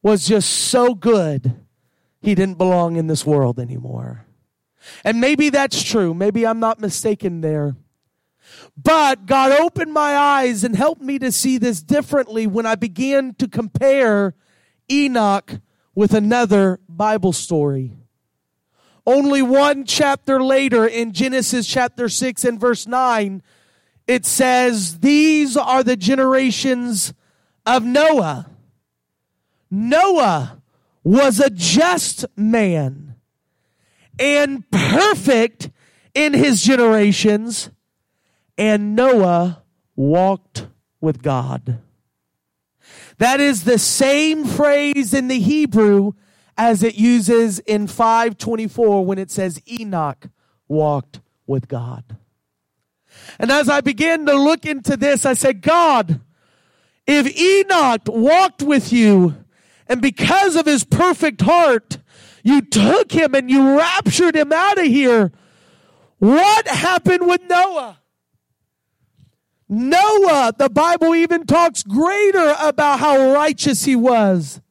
was 0.03 0.27
just 0.27 0.51
so 0.51 0.95
good 0.95 1.62
he 2.23 2.35
didn't 2.35 2.57
belong 2.57 2.97
in 2.97 3.09
this 3.09 3.27
world 3.27 3.59
anymore. 3.59 4.25
And 5.05 5.21
maybe 5.21 5.51
that's 5.51 5.83
true. 5.83 6.15
Maybe 6.15 6.47
I'm 6.47 6.61
not 6.61 6.81
mistaken 6.81 7.41
there. 7.41 7.77
But 8.77 9.27
God 9.27 9.53
opened 9.61 9.93
my 9.93 10.17
eyes 10.17 10.65
and 10.65 10.75
helped 10.75 11.03
me 11.03 11.19
to 11.19 11.31
see 11.31 11.59
this 11.59 11.83
differently 11.83 12.47
when 12.47 12.67
I 12.67 12.75
began 12.75 13.35
to 13.35 13.49
compare 13.49 14.35
Enoch 14.91 15.61
with 15.95 16.15
another 16.15 16.81
Bible 16.89 17.33
story. 17.33 17.97
Only 19.07 19.43
one 19.43 19.85
chapter 19.85 20.43
later 20.43 20.87
in 20.87 21.13
Genesis 21.13 21.67
chapter 21.67 22.09
6 22.09 22.45
and 22.45 22.61
verse 22.61 22.87
9, 22.87 23.43
it 24.07 24.25
says, 24.25 25.01
These 25.01 25.57
are 25.57 25.83
the 25.83 25.97
generations 25.97 27.13
of 27.67 27.85
Noah. 27.85 28.49
Noah 29.71 30.62
was 31.05 31.41
a 31.41 31.51
just 31.51 32.25
man 32.37 33.15
and 34.19 34.71
perfect 34.71 35.71
in 36.15 36.35
his 36.35 36.63
generations, 36.63 37.71
and 38.59 38.95
Noah 38.95 39.63
walked 39.97 40.67
with 41.01 41.23
God. 41.23 41.81
That 43.19 43.41
is 43.41 43.65
the 43.65 43.79
same 43.79 44.45
phrase 44.45 45.15
in 45.15 45.29
the 45.29 45.39
Hebrew 45.39 46.13
as 46.57 46.83
it 46.83 46.95
uses 46.95 47.59
in 47.61 47.87
524 47.87 49.05
when 49.05 49.19
it 49.19 49.31
says 49.31 49.61
Enoch 49.71 50.29
walked 50.69 51.21
with 51.47 51.69
God. 51.69 52.17
And 53.39 53.51
as 53.51 53.69
I 53.69 53.81
began 53.81 54.27
to 54.27 54.35
look 54.35 54.67
into 54.67 54.97
this, 54.97 55.27
I 55.27 55.35
said, 55.35 55.63
God, 55.63 56.21
if 57.07 57.37
Enoch 57.37 58.03
walked 58.07 58.63
with 58.63 58.93
you, 58.93 59.42
and 59.93 60.01
because 60.01 60.57
of 60.57 60.65
his 60.65 60.85
perfect 60.85 61.43
heart, 61.43 61.99
you 62.43 62.63
took 62.63 63.13
him 63.13 63.35
and 63.35 63.51
you 63.51 63.77
raptured 63.77 64.35
him 64.35 64.51
out 64.51 64.79
of 64.79 64.87
here. 64.87 65.33
What 66.17 66.67
happened 66.67 67.27
with 67.27 67.43
Noah? 67.43 67.99
Noah, 69.69 70.55
the 70.57 70.71
Bible 70.71 71.15
even 71.15 71.45
talks 71.45 71.83
greater 71.83 72.55
about 72.59 73.01
how 73.01 73.35
righteous 73.35 73.85
he 73.85 73.95
was. 73.95 74.63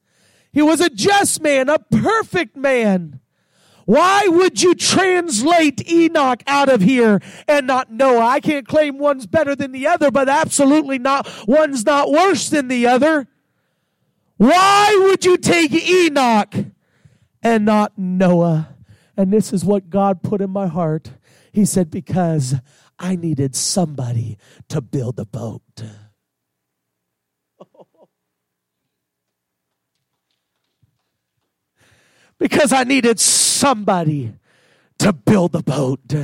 He 0.50 0.60
was 0.60 0.80
a 0.80 0.90
just 0.90 1.40
man, 1.40 1.68
a 1.68 1.78
perfect 1.78 2.56
man. 2.56 3.20
Why 3.84 4.26
would 4.26 4.60
you 4.60 4.74
translate 4.74 5.88
Enoch 5.88 6.42
out 6.48 6.68
of 6.68 6.80
here 6.80 7.20
and 7.46 7.68
not 7.68 7.92
Noah? 7.92 8.26
I 8.26 8.40
can't 8.40 8.66
claim 8.66 8.98
one's 8.98 9.28
better 9.28 9.54
than 9.54 9.70
the 9.70 9.86
other, 9.86 10.10
but 10.10 10.28
absolutely 10.28 10.98
not, 10.98 11.28
one's 11.46 11.86
not 11.86 12.10
worse 12.10 12.48
than 12.48 12.66
the 12.66 12.88
other. 12.88 13.28
Why 14.42 14.98
would 15.04 15.24
you 15.24 15.36
take 15.36 15.72
Enoch 15.72 16.52
and 17.44 17.64
not 17.64 17.96
Noah? 17.96 18.74
And 19.16 19.32
this 19.32 19.52
is 19.52 19.64
what 19.64 19.88
God 19.88 20.24
put 20.24 20.40
in 20.40 20.50
my 20.50 20.66
heart. 20.66 21.12
He 21.52 21.64
said, 21.64 21.92
because 21.92 22.56
I 22.98 23.14
needed 23.14 23.54
somebody 23.54 24.36
to 24.68 24.80
build 24.80 25.20
a 25.20 25.24
boat. 25.24 25.62
because 32.40 32.72
I 32.72 32.82
needed 32.82 33.20
somebody 33.20 34.34
to 34.98 35.12
build 35.12 35.54
a 35.54 35.62
boat. 35.62 36.16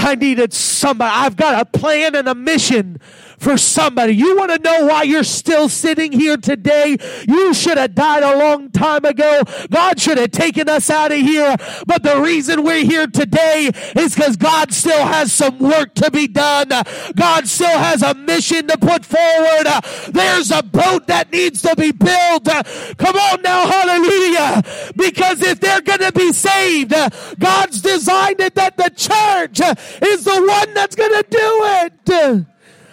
I 0.00 0.14
needed 0.14 0.52
somebody. 0.52 1.12
I've 1.14 1.36
got 1.36 1.60
a 1.60 1.78
plan 1.78 2.14
and 2.14 2.28
a 2.28 2.34
mission 2.34 2.98
for 3.38 3.56
somebody. 3.56 4.14
You 4.14 4.36
want 4.36 4.52
to 4.52 4.58
know 4.58 4.86
why 4.86 5.02
you're 5.02 5.24
still 5.24 5.68
sitting 5.68 6.12
here 6.12 6.36
today? 6.36 6.96
You 7.26 7.54
should 7.54 7.78
have 7.78 7.94
died 7.94 8.22
a 8.22 8.38
long 8.38 8.70
time 8.70 9.04
ago. 9.04 9.42
God 9.70 9.98
should 9.98 10.18
have 10.18 10.30
taken 10.30 10.68
us 10.68 10.90
out 10.90 11.10
of 11.10 11.18
here. 11.18 11.56
But 11.86 12.02
the 12.02 12.20
reason 12.20 12.62
we're 12.62 12.84
here 12.84 13.06
today 13.06 13.70
is 13.96 14.14
because 14.14 14.36
God 14.36 14.72
still 14.72 15.06
has 15.06 15.32
some 15.32 15.58
work 15.58 15.94
to 15.94 16.10
be 16.10 16.28
done. 16.28 16.68
God 17.16 17.48
still 17.48 17.78
has 17.78 18.02
a 18.02 18.14
mission 18.14 18.66
to 18.68 18.76
put 18.76 19.06
forward. 19.06 19.66
There's 20.08 20.50
a 20.50 20.62
boat 20.62 21.06
that 21.06 21.32
needs 21.32 21.62
to 21.62 21.74
be 21.76 21.92
built. 21.92 22.44
Come 22.44 23.16
on 23.16 23.42
now, 23.42 23.66
hallelujah. 23.66 24.62
Because 24.96 25.42
if 25.42 25.60
they're 25.60 25.80
going 25.80 26.00
to 26.00 26.12
be 26.12 26.32
saved, 26.32 26.92
God's 27.38 27.80
designed 27.80 28.40
it 28.40 28.54
that 28.56 28.76
the 28.76 28.90
church 28.90 29.60
is 30.02 30.24
the 30.24 30.42
one 30.42 30.74
that's 30.74 30.96
going 30.96 31.12
to 31.12 31.24
do 31.28 31.38
it. 31.38 32.46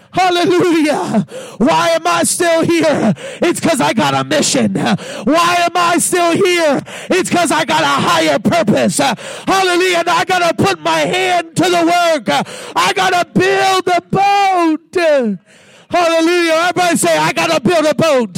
Hallelujah. 0.09 1.25
Why 1.57 1.89
am 1.89 2.07
I 2.07 2.23
still 2.23 2.63
here? 2.63 3.13
It's 3.41 3.59
because 3.59 3.79
I 3.81 3.93
got 3.93 4.15
a 4.15 4.23
mission. 4.23 4.73
Why 4.73 5.57
am 5.59 5.75
I 5.75 5.99
still 5.99 6.31
here? 6.31 6.81
It's 7.11 7.29
because 7.29 7.51
I 7.51 7.65
got 7.65 7.83
a 7.83 8.01
higher 8.01 8.39
purpose. 8.39 8.97
Hallelujah. 8.97 9.97
And 9.99 10.09
I 10.09 10.25
got 10.25 10.39
to 10.39 10.63
put 10.63 10.79
my 10.79 10.99
hand 11.01 11.55
to 11.57 11.63
the 11.63 11.85
work. 11.85 12.29
I 12.75 12.93
got 12.93 13.11
to 13.11 13.25
build 13.31 13.87
a 13.95 14.01
boat. 14.01 15.39
Hallelujah. 15.89 16.53
Everybody 16.53 16.97
say, 16.97 17.15
I 17.15 17.33
got 17.33 17.51
to 17.51 17.61
build 17.61 17.85
a 17.85 17.93
boat. 17.93 18.33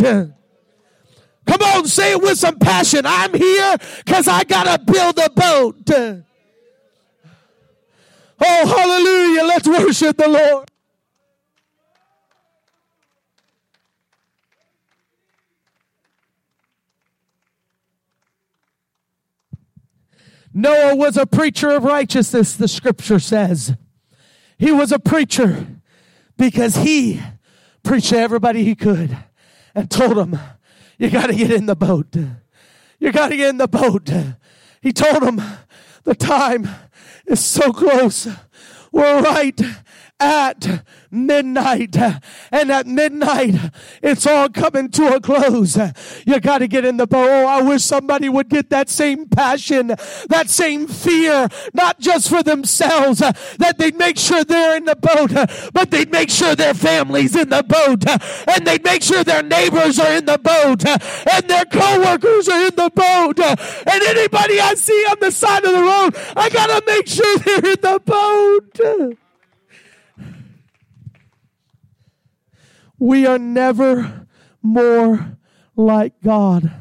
Come 1.48 1.62
on, 1.62 1.86
say 1.88 2.12
it 2.12 2.22
with 2.22 2.38
some 2.38 2.60
passion. 2.60 3.06
I'm 3.06 3.34
here 3.34 3.78
because 4.06 4.28
I 4.28 4.44
got 4.44 4.66
to 4.66 4.92
build 4.92 5.18
a 5.18 5.30
boat. 5.30 6.26
Oh, 8.42 8.68
hallelujah. 8.68 9.44
Let's 9.44 9.68
worship 9.68 10.18
the 10.18 10.28
Lord. 10.28 10.70
Noah 20.54 20.96
was 20.96 21.16
a 21.16 21.26
preacher 21.26 21.70
of 21.70 21.84
righteousness, 21.84 22.56
the 22.56 22.68
scripture 22.68 23.20
says. 23.20 23.76
He 24.58 24.72
was 24.72 24.92
a 24.92 25.00
preacher 25.00 25.68
because 26.38 26.76
he 26.78 27.22
preached 27.84 28.10
to 28.10 28.18
everybody 28.18 28.64
he 28.64 28.76
could 28.76 29.16
and 29.76 29.90
told 29.90 30.18
them, 30.18 30.40
You 30.98 31.10
got 31.10 31.28
to 31.28 31.36
get 31.36 31.52
in 31.52 31.66
the 31.66 31.76
boat. 31.76 32.16
You 33.00 33.12
got 33.12 33.30
to 33.30 33.38
get 33.38 33.50
in 33.50 33.58
the 33.58 33.68
boat. 33.68 34.10
He 34.82 34.92
told 34.92 35.24
them, 35.24 35.42
The 36.04 36.16
time 36.16 36.68
is 37.26 37.44
so 37.44 37.72
close. 37.74 38.28
We're 38.92 39.22
right 39.22 39.60
at 40.20 40.84
midnight. 41.12 41.96
And 42.52 42.72
at 42.72 42.88
midnight, 42.88 43.56
it's 44.02 44.28
all 44.28 44.50
coming 44.50 44.90
to 44.92 45.16
a 45.16 45.22
close. 45.22 45.78
You 46.26 46.40
got 46.40 46.60
to 46.60 46.68
get 46.68 46.86
in 46.86 46.98
the 46.98 47.08
boat. 47.08 47.30
Oh, 47.30 47.48
I 47.48 47.62
wish 47.62 47.84
somebody 47.84 48.30
would 48.30 48.50
get 48.50 48.70
that 48.70 48.90
same 48.90 49.28
passion, 49.28 49.88
that 49.88 50.50
same 50.50 50.88
fear, 50.88 51.48
not 51.74 52.00
just 52.00 52.30
for 52.30 52.44
themselves, 52.44 53.20
that 53.20 53.76
they'd 53.78 53.98
make 53.98 54.18
sure 54.18 54.44
they're 54.44 54.78
in 54.78 54.86
the 54.86 54.96
boat, 54.96 55.32
but 55.74 55.92
they'd 55.92 56.12
make 56.12 56.30
sure 56.30 56.56
their 56.56 56.74
family's 56.74 57.36
in 57.36 57.50
the 57.50 57.64
boat, 57.64 58.06
and 58.48 58.66
they'd 58.68 58.84
make 58.84 59.04
sure 59.04 59.24
their 59.24 59.44
neighbors 59.44 60.00
are 60.00 60.14
in 60.14 60.26
the 60.26 60.38
boat, 60.38 60.86
and 60.86 61.48
their 61.48 61.66
coworkers 61.66 62.50
are 62.50 62.68
in 62.68 62.76
the 62.76 62.92
boat, 62.94 63.40
and 63.40 64.04
anybody 64.04 64.60
I 64.60 64.74
see 64.76 65.06
on 65.10 65.18
the 65.20 65.32
side 65.32 65.64
of 65.66 65.74
the 65.74 65.82
road, 65.82 66.16
I 66.36 66.50
got 66.50 66.68
to 66.68 66.84
make 66.86 67.08
sure 67.08 67.38
they're 67.40 67.74
in 67.74 67.82
the 67.82 68.02
boat. 68.04 69.20
We 73.00 73.26
are 73.26 73.40
never 73.40 74.28
more 74.62 75.38
like 75.76 76.22
God 76.22 76.72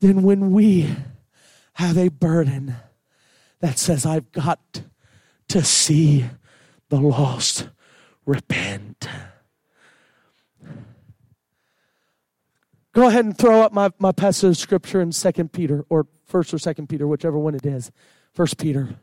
than 0.00 0.22
when 0.22 0.52
we 0.52 0.94
have 1.74 1.96
a 1.96 2.08
burden 2.08 2.76
that 3.60 3.78
says, 3.78 4.04
I've 4.04 4.30
got 4.32 4.82
to 5.48 5.62
see 5.62 6.26
the 6.90 7.00
lost 7.00 7.68
repent. 8.26 9.08
Go 12.92 13.08
ahead 13.08 13.24
and 13.24 13.36
throw 13.36 13.62
up 13.62 13.72
my, 13.72 13.90
my 13.98 14.12
passage 14.12 14.50
of 14.50 14.56
scripture 14.58 15.00
in 15.00 15.12
Second 15.12 15.52
Peter 15.52 15.86
or 15.88 16.06
First 16.26 16.52
or 16.52 16.58
Second 16.58 16.88
Peter, 16.88 17.06
whichever 17.06 17.38
one 17.38 17.54
it 17.54 17.64
is. 17.64 17.90
First 18.34 18.58
Peter. 18.58 18.96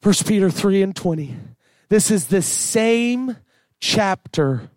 First 0.00 0.26
Peter 0.26 0.50
3 0.50 0.82
and 0.82 0.96
20. 0.96 1.36
This 1.88 2.10
is 2.10 2.26
the 2.26 2.42
same 2.42 3.36
chapter 3.80 4.70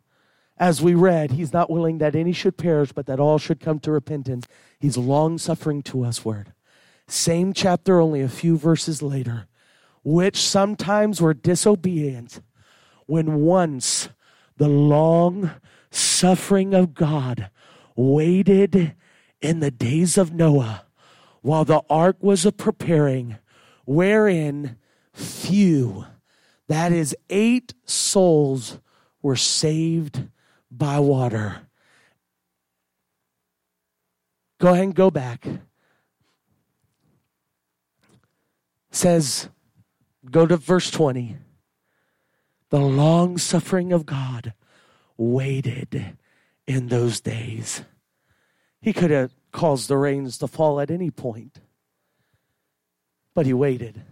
as 0.61 0.79
we 0.79 0.93
read, 0.93 1.31
he's 1.31 1.51
not 1.51 1.71
willing 1.71 1.97
that 1.97 2.15
any 2.15 2.31
should 2.31 2.55
perish, 2.55 2.91
but 2.91 3.07
that 3.07 3.19
all 3.19 3.39
should 3.39 3.59
come 3.59 3.79
to 3.79 3.91
repentance. 3.91 4.47
He's 4.79 4.95
long 4.95 5.39
suffering 5.39 5.81
to 5.83 6.05
us, 6.05 6.23
word. 6.23 6.53
Same 7.07 7.51
chapter, 7.51 7.99
only 7.99 8.21
a 8.21 8.29
few 8.29 8.57
verses 8.57 9.01
later, 9.01 9.47
which 10.03 10.37
sometimes 10.37 11.19
were 11.19 11.33
disobedient 11.33 12.41
when 13.07 13.41
once 13.41 14.09
the 14.57 14.67
long 14.67 15.49
suffering 15.89 16.75
of 16.75 16.93
God 16.93 17.49
waited 17.95 18.93
in 19.41 19.61
the 19.61 19.71
days 19.71 20.15
of 20.15 20.31
Noah 20.31 20.85
while 21.41 21.65
the 21.65 21.81
ark 21.89 22.17
was 22.21 22.45
a 22.45 22.51
preparing, 22.51 23.37
wherein 23.85 24.77
few, 25.11 26.05
that 26.67 26.91
is, 26.91 27.15
eight 27.31 27.73
souls 27.83 28.77
were 29.21 29.35
saved 29.35 30.27
by 30.69 30.99
water. 30.99 31.61
Go 34.59 34.69
ahead 34.69 34.83
and 34.83 34.95
go 34.95 35.09
back. 35.09 35.45
says, 38.91 39.49
go 40.29 40.45
to 40.45 40.57
verse 40.57 40.91
20. 40.91 41.37
The 42.69 42.79
long 42.79 43.37
suffering 43.37 43.91
of 43.91 44.05
God 44.05 44.53
waited 45.17 46.17
in 46.67 46.87
those 46.87 47.19
days. 47.19 47.83
He 48.81 48.93
could 48.93 49.11
have 49.11 49.31
caused 49.51 49.87
the 49.87 49.97
rains 49.97 50.37
to 50.37 50.47
fall 50.47 50.79
at 50.79 50.91
any 50.91 51.11
point, 51.11 51.59
but 53.33 53.45
he 53.45 53.53
waited. 53.53 54.03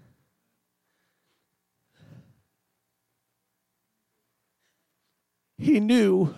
He 5.60 5.80
knew 5.80 6.34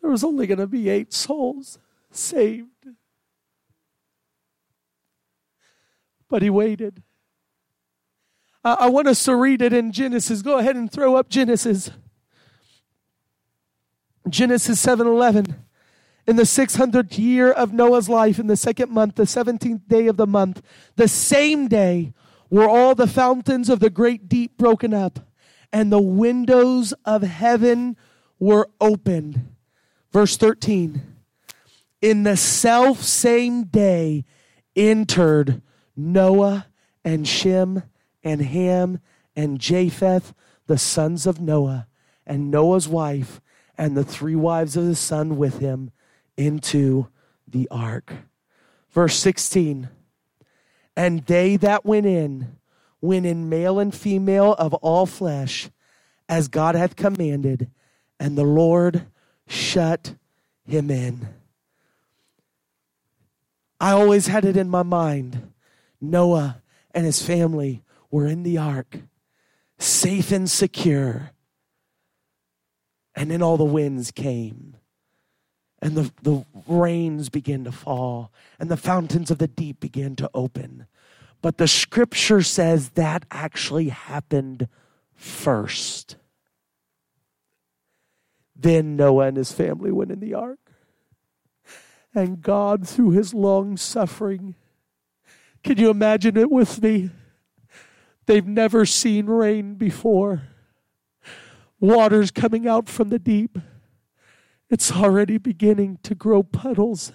there 0.00 0.10
was 0.10 0.24
only 0.24 0.46
going 0.46 0.58
to 0.58 0.66
be 0.66 0.88
eight 0.88 1.12
souls 1.12 1.78
saved. 2.10 2.68
But 6.28 6.42
he 6.42 6.48
waited. 6.48 7.02
I, 8.64 8.74
I 8.80 8.86
want 8.88 9.08
us 9.08 9.22
to 9.24 9.34
read 9.34 9.60
it 9.60 9.72
in 9.72 9.92
Genesis. 9.92 10.40
Go 10.40 10.58
ahead 10.58 10.76
and 10.76 10.90
throw 10.90 11.16
up 11.16 11.28
Genesis. 11.28 11.90
Genesis 14.28 14.78
7 14.78 15.06
11. 15.06 15.56
In 16.24 16.36
the 16.36 16.44
600th 16.44 17.18
year 17.18 17.50
of 17.50 17.72
Noah's 17.72 18.08
life, 18.08 18.38
in 18.38 18.46
the 18.46 18.56
second 18.56 18.92
month, 18.92 19.16
the 19.16 19.24
17th 19.24 19.88
day 19.88 20.06
of 20.06 20.16
the 20.16 20.26
month, 20.26 20.62
the 20.94 21.08
same 21.08 21.66
day 21.66 22.14
were 22.48 22.68
all 22.68 22.94
the 22.94 23.08
fountains 23.08 23.68
of 23.68 23.80
the 23.80 23.90
great 23.90 24.28
deep 24.28 24.56
broken 24.56 24.94
up, 24.94 25.18
and 25.72 25.90
the 25.90 26.00
windows 26.00 26.94
of 27.04 27.22
heaven 27.22 27.96
were 28.42 28.68
opened. 28.80 29.54
Verse 30.10 30.36
13. 30.36 31.00
In 32.00 32.24
the 32.24 32.36
self 32.36 33.00
same 33.00 33.62
day 33.62 34.24
entered 34.74 35.62
Noah 35.96 36.66
and 37.04 37.26
Shem 37.26 37.84
and 38.24 38.42
Ham 38.42 38.98
and 39.36 39.60
Japheth, 39.60 40.34
the 40.66 40.76
sons 40.76 41.24
of 41.24 41.40
Noah 41.40 41.86
and 42.26 42.50
Noah's 42.50 42.88
wife 42.88 43.40
and 43.78 43.96
the 43.96 44.02
three 44.02 44.34
wives 44.34 44.76
of 44.76 44.86
the 44.86 44.96
son 44.96 45.36
with 45.36 45.60
him 45.60 45.92
into 46.36 47.06
the 47.46 47.68
ark. 47.70 48.12
Verse 48.90 49.14
16 49.14 49.88
And 50.96 51.24
they 51.26 51.54
that 51.58 51.86
went 51.86 52.06
in, 52.06 52.56
went 53.00 53.24
in 53.24 53.48
male 53.48 53.78
and 53.78 53.94
female 53.94 54.54
of 54.54 54.74
all 54.74 55.06
flesh, 55.06 55.70
as 56.28 56.48
God 56.48 56.74
hath 56.74 56.96
commanded, 56.96 57.70
and 58.22 58.38
the 58.38 58.44
Lord 58.44 59.06
shut 59.48 60.14
him 60.64 60.92
in. 60.92 61.26
I 63.80 63.90
always 63.90 64.28
had 64.28 64.44
it 64.44 64.56
in 64.56 64.70
my 64.70 64.84
mind 64.84 65.52
Noah 66.00 66.62
and 66.94 67.04
his 67.04 67.20
family 67.20 67.82
were 68.12 68.28
in 68.28 68.44
the 68.44 68.58
ark, 68.58 68.98
safe 69.78 70.30
and 70.30 70.48
secure. 70.48 71.32
And 73.16 73.28
then 73.28 73.42
all 73.42 73.56
the 73.56 73.64
winds 73.64 74.12
came, 74.12 74.76
and 75.80 75.96
the, 75.96 76.12
the 76.22 76.44
rains 76.68 77.28
began 77.28 77.64
to 77.64 77.72
fall, 77.72 78.30
and 78.60 78.70
the 78.70 78.76
fountains 78.76 79.32
of 79.32 79.38
the 79.38 79.48
deep 79.48 79.80
began 79.80 80.14
to 80.16 80.30
open. 80.32 80.86
But 81.40 81.58
the 81.58 81.68
scripture 81.68 82.42
says 82.42 82.90
that 82.90 83.24
actually 83.32 83.88
happened 83.88 84.68
first. 85.12 86.16
Then 88.62 88.94
Noah 88.94 89.26
and 89.26 89.36
his 89.36 89.50
family 89.50 89.90
went 89.90 90.12
in 90.12 90.20
the 90.20 90.34
ark. 90.34 90.60
And 92.14 92.40
God, 92.40 92.86
through 92.86 93.10
his 93.10 93.34
long 93.34 93.76
suffering, 93.76 94.54
can 95.64 95.78
you 95.78 95.90
imagine 95.90 96.36
it 96.36 96.50
with 96.50 96.80
me? 96.80 97.10
They've 98.26 98.46
never 98.46 98.86
seen 98.86 99.26
rain 99.26 99.74
before. 99.74 100.42
Water's 101.80 102.30
coming 102.30 102.68
out 102.68 102.88
from 102.88 103.08
the 103.08 103.18
deep. 103.18 103.58
It's 104.70 104.92
already 104.92 105.38
beginning 105.38 105.98
to 106.04 106.14
grow 106.14 106.44
puddles. 106.44 107.12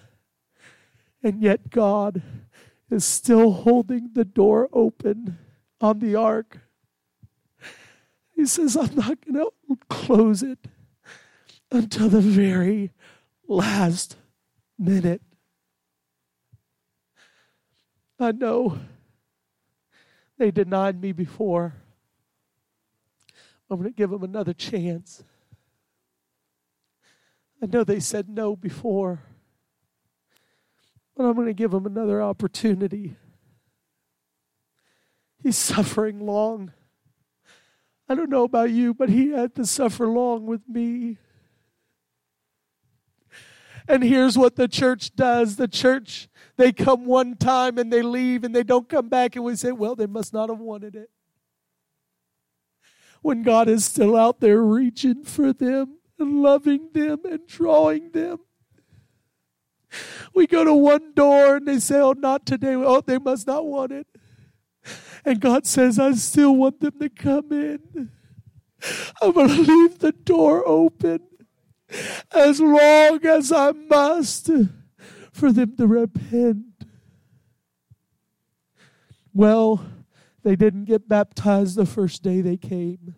And 1.24 1.42
yet, 1.42 1.70
God 1.70 2.22
is 2.92 3.06
still 3.06 3.52
holding 3.52 4.10
the 4.14 4.26
door 4.26 4.68
open 4.74 5.38
on 5.80 6.00
the 6.00 6.16
ark. 6.16 6.60
He 8.36 8.46
says, 8.46 8.76
I'm 8.76 8.96
not 8.96 9.26
going 9.26 9.36
to 9.36 9.52
close 9.90 10.44
it 10.44 10.60
until 11.72 12.10
the 12.10 12.22
very 12.22 12.92
last 13.48 14.16
minute. 14.78 15.22
I 18.20 18.32
know 18.32 18.80
they 20.38 20.52
denied 20.52 21.02
me 21.02 21.12
before. 21.12 21.76
I'm 23.70 23.78
going 23.78 23.90
to 23.90 23.96
give 23.96 24.10
them 24.10 24.24
another 24.24 24.54
chance. 24.54 25.24
I 27.62 27.66
know 27.66 27.84
they 27.84 28.00
said 28.00 28.30
no 28.30 28.56
before, 28.56 29.24
but 31.16 31.24
I'm 31.24 31.36
going 31.36 31.48
to 31.48 31.54
give 31.54 31.72
them 31.72 31.86
another 31.86 32.22
opportunity. 32.22 33.16
He's 35.44 35.58
suffering 35.58 36.26
long. 36.26 36.72
I 38.08 38.16
don't 38.16 38.30
know 38.30 38.44
about 38.44 38.70
you, 38.70 38.94
but 38.94 39.10
he 39.10 39.32
had 39.32 39.56
to 39.56 39.66
suffer 39.66 40.08
long 40.08 40.46
with 40.46 40.62
me. 40.68 41.18
And 43.88 44.04
here's 44.04 44.38
what 44.38 44.56
the 44.56 44.68
church 44.68 45.16
does 45.16 45.56
the 45.56 45.68
church, 45.68 46.28
they 46.58 46.72
come 46.72 47.06
one 47.06 47.36
time 47.36 47.78
and 47.78 47.92
they 47.92 48.02
leave 48.02 48.44
and 48.44 48.54
they 48.54 48.64
don't 48.64 48.90
come 48.90 49.08
back, 49.08 49.36
and 49.36 49.46
we 49.46 49.56
say, 49.56 49.72
well, 49.72 49.96
they 49.96 50.08
must 50.08 50.34
not 50.34 50.50
have 50.50 50.60
wanted 50.60 50.96
it. 50.96 51.10
When 53.22 53.44
God 53.44 53.68
is 53.68 53.86
still 53.86 54.16
out 54.16 54.40
there 54.42 54.62
reaching 54.62 55.24
for 55.24 55.54
them 55.54 55.98
and 56.20 56.42
loving 56.42 56.90
them 56.94 57.22
and 57.26 57.48
drawing 57.48 58.12
them. 58.12 58.40
We 60.34 60.48
go 60.48 60.64
to 60.64 60.74
one 60.74 61.14
door 61.14 61.56
and 61.56 61.68
they 61.68 61.80
say, 61.80 62.00
Oh, 62.00 62.14
not 62.14 62.46
today. 62.46 62.74
Oh, 62.76 63.02
they 63.02 63.18
must 63.18 63.48
not 63.48 63.66
want 63.66 63.92
it. 63.92 64.08
And 65.26 65.40
God 65.40 65.66
says, 65.66 65.98
I 65.98 66.12
still 66.14 66.56
want 66.56 66.80
them 66.80 67.00
to 67.00 67.10
come 67.10 67.52
in. 67.52 68.12
I'm 69.22 69.32
going 69.32 69.48
to 69.48 69.62
leave 69.62 70.00
the 70.00 70.12
door 70.12 70.68
open 70.68 71.27
as 72.32 72.60
long 72.60 73.26
as 73.26 73.52
I 73.52 73.72
must 73.72 74.50
for 75.32 75.52
them 75.52 75.76
to 75.78 75.88
repent. 75.88 76.66
Well, 79.34 79.86
they 80.44 80.56
didn't 80.56 80.86
get 80.86 81.08
baptized 81.08 81.76
the 81.76 81.86
first 81.86 82.24
day 82.24 82.42
they 82.42 82.58
came. 82.58 83.16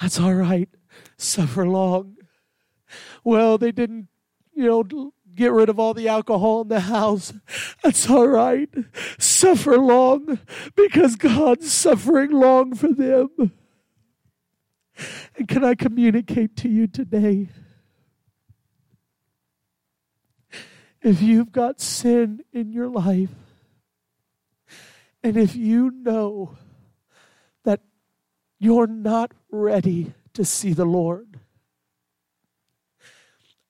That's 0.00 0.20
all 0.20 0.34
right. 0.34 0.68
Suffer 1.16 1.66
long. 1.66 2.16
Well, 3.24 3.58
they 3.58 3.72
didn't, 3.72 4.08
you 4.52 4.66
know, 4.66 5.12
get 5.34 5.52
rid 5.52 5.68
of 5.68 5.78
all 5.78 5.94
the 5.94 6.08
alcohol 6.08 6.62
in 6.62 6.68
the 6.68 6.80
house. 6.80 7.32
That's 7.82 8.08
all 8.10 8.28
right. 8.28 8.68
Suffer 9.18 9.78
long 9.78 10.38
because 10.74 11.16
God's 11.16 11.72
suffering 11.72 12.32
long 12.32 12.74
for 12.74 12.92
them. 12.92 13.52
And 15.36 15.48
can 15.48 15.64
I 15.64 15.74
communicate 15.74 16.56
to 16.58 16.68
you 16.68 16.86
today? 16.86 17.48
If 21.02 21.22
you've 21.22 21.52
got 21.52 21.80
sin 21.80 22.42
in 22.52 22.72
your 22.72 22.88
life, 22.88 23.30
and 25.22 25.36
if 25.36 25.56
you 25.56 25.90
know 25.90 26.56
that 27.64 27.80
you're 28.58 28.86
not 28.86 29.32
ready 29.50 30.12
to 30.34 30.44
see 30.44 30.72
the 30.72 30.84
Lord, 30.84 31.38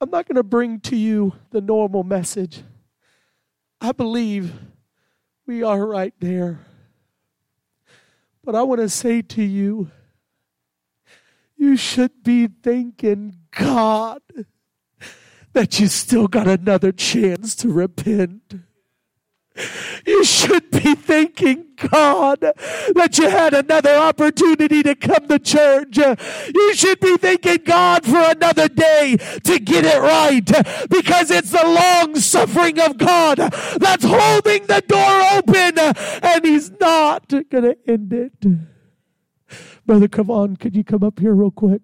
I'm 0.00 0.10
not 0.10 0.26
going 0.26 0.36
to 0.36 0.42
bring 0.42 0.80
to 0.80 0.96
you 0.96 1.34
the 1.50 1.60
normal 1.60 2.02
message. 2.02 2.62
I 3.80 3.92
believe 3.92 4.52
we 5.46 5.62
are 5.62 5.86
right 5.86 6.14
there. 6.20 6.60
But 8.42 8.54
I 8.54 8.62
want 8.62 8.80
to 8.80 8.88
say 8.88 9.20
to 9.22 9.42
you, 9.42 9.90
you 11.61 11.76
should 11.76 12.22
be 12.22 12.46
thanking 12.46 13.36
God 13.50 14.22
that 15.52 15.78
you 15.78 15.88
still 15.88 16.26
got 16.26 16.48
another 16.48 16.90
chance 16.90 17.54
to 17.56 17.68
repent. 17.68 18.54
You 20.06 20.24
should 20.24 20.70
be 20.70 20.94
thanking 20.94 21.66
God 21.76 22.40
that 22.40 23.18
you 23.18 23.28
had 23.28 23.52
another 23.52 23.94
opportunity 23.94 24.82
to 24.84 24.94
come 24.94 25.28
to 25.28 25.38
church. 25.38 25.98
You 25.98 26.74
should 26.74 26.98
be 26.98 27.18
thanking 27.18 27.58
God 27.64 28.06
for 28.06 28.16
another 28.16 28.68
day 28.68 29.18
to 29.44 29.58
get 29.58 29.84
it 29.84 30.00
right 30.00 30.46
because 30.88 31.30
it's 31.30 31.50
the 31.50 31.62
long 31.62 32.16
suffering 32.16 32.80
of 32.80 32.96
God 32.96 33.36
that's 33.36 34.04
holding 34.06 34.64
the 34.64 34.82
door 34.88 35.22
open 35.36 35.78
and 35.78 36.42
He's 36.42 36.70
not 36.80 37.28
going 37.28 37.64
to 37.64 37.76
end 37.86 38.14
it. 38.14 38.80
Brother, 39.91 40.07
come 40.07 40.30
on. 40.30 40.55
Could 40.55 40.76
you 40.76 40.84
come 40.84 41.03
up 41.03 41.18
here 41.18 41.34
real 41.34 41.51
quick? 41.51 41.82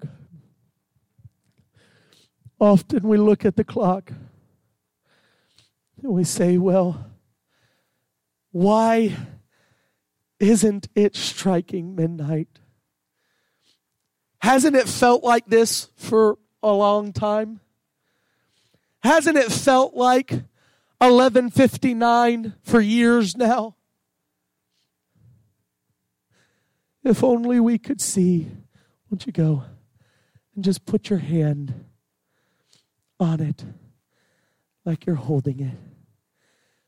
Often 2.61 3.03
we 3.03 3.17
look 3.17 3.45
at 3.45 3.57
the 3.57 3.65
clock 3.65 4.13
and 6.01 6.13
we 6.13 6.23
say, 6.23 6.57
well, 6.57 7.11
why 8.53 9.17
isn't 10.39 10.87
it 10.95 11.17
striking 11.17 11.97
midnight? 11.97 12.61
Hasn't 14.39 14.77
it 14.77 14.89
felt 14.89 15.25
like 15.25 15.47
this 15.47 15.89
for 15.97 16.39
a 16.63 16.71
long 16.71 17.13
time? 17.13 17.59
Hasn't 19.01 19.37
it 19.37 19.51
felt 19.51 19.95
like 19.95 20.31
1159 20.99 22.55
for 22.63 22.81
years 22.81 23.37
now? 23.37 23.76
If 27.07 27.23
only 27.23 27.61
we 27.61 27.79
could 27.79 28.01
see. 28.01 28.51
Won't 29.09 29.27
you 29.27 29.33
go 29.33 29.63
and 30.57 30.65
just 30.65 30.85
put 30.85 31.09
your 31.09 31.21
hand 31.21 31.85
on 33.21 33.39
it 33.39 33.65
like 34.85 35.07
you're 35.07 35.15
holding 35.15 35.61
it? 35.61 35.77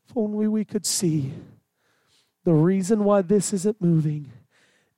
If 0.09 0.16
only 0.16 0.49
we 0.49 0.64
could 0.64 0.85
see. 0.85 1.35
The 2.43 2.53
reason 2.53 3.05
why 3.05 3.23
this 3.23 3.53
isn't 3.53 3.81
moving 3.81 4.33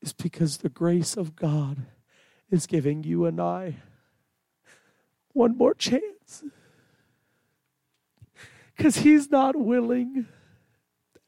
is 0.00 0.14
because 0.14 0.56
the 0.56 0.70
grace 0.70 1.18
of 1.18 1.36
God 1.36 1.76
is 2.50 2.66
giving 2.66 3.04
you 3.04 3.26
and 3.26 3.38
I 3.42 3.76
one 5.34 5.54
more 5.54 5.74
chance. 5.74 6.44
Because 8.74 8.96
He's 8.96 9.30
not 9.30 9.54
willing 9.54 10.28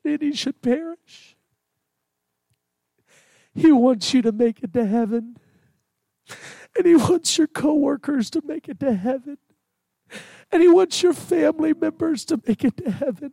that 0.03 0.23
any 0.23 0.33
should 0.33 0.63
perish. 0.63 1.37
He 3.55 3.73
wants 3.73 4.15
you 4.15 4.23
to 4.23 4.33
make 4.33 4.63
it 4.63 4.73
to 4.73 4.87
heaven. 4.87 5.37
And 6.77 6.87
He 6.87 6.97
wants 6.97 7.37
your 7.37 7.47
coworkers 7.47 8.31
to 8.31 8.43
make 8.45 8.69
it 8.69 8.81
to 8.81 8.95
heaven. 8.95 9.39
And 10.51 10.63
He 10.63 10.69
wants 10.69 11.03
your 11.03 11.13
family 11.13 11.75
members 11.75 12.25
to 12.27 12.41
make 12.47 12.65
it 12.65 12.77
to 12.79 12.91
heaven. 12.91 13.33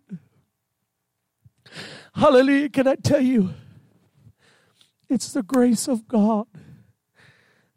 Hallelujah. 2.13 2.69
Can 2.69 2.87
I 2.87 2.95
tell 2.95 3.21
you? 3.21 3.51
It's 5.07 5.31
the 5.31 5.43
grace 5.43 5.87
of 5.87 6.07
God 6.07 6.47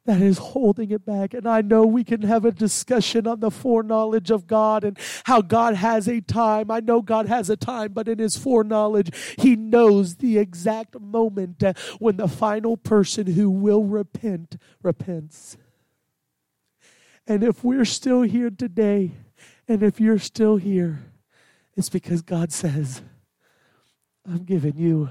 that 0.05 0.21
is 0.21 0.39
holding 0.39 0.91
it 0.91 1.07
back. 1.07 1.33
And 1.33 1.47
I 1.47 1.61
know 1.61 1.87
we 1.87 2.03
can 2.03 2.23
have 2.23 2.45
a 2.45 2.51
discussion 2.51 3.27
on 3.27 3.41
the 3.41 3.51
foreknowledge 3.51 4.31
of 4.31 4.47
God 4.47 4.83
and 4.83 4.99
how 5.25 5.41
God 5.41 5.75
has 5.75 6.09
a 6.09 6.21
time. 6.21 6.71
I 6.71 6.81
know 6.81 7.03
God 7.03 7.27
has 7.29 7.49
a 7.49 7.57
time, 7.57 7.93
but 7.93 8.09
in 8.09 8.19
his 8.19 8.37
foreknowledge, 8.37 9.11
he 9.39 9.55
knows 9.55 10.17
the 10.17 10.39
exact 10.39 10.99
moment 10.99 11.63
uh, 11.63 11.75
when 12.01 12.17
the 12.17 12.27
final 12.27 12.77
person 12.77 13.29
who 13.29 13.49
will 13.49 13.85
repent 13.85 14.57
repents. 14.83 15.57
And 17.27 17.45
if 17.45 17.63
we're 17.63 17.85
still 17.85 18.23
here 18.23 18.51
today, 18.51 19.13
and 19.69 19.85
if 19.85 20.01
you're 20.01 20.19
still 20.19 20.57
here, 20.57 20.99
it's 21.77 21.89
because 21.89 22.23
God 22.23 22.53
says, 22.53 23.03
I'm 24.29 24.43
giving 24.43 24.77
you 24.77 25.11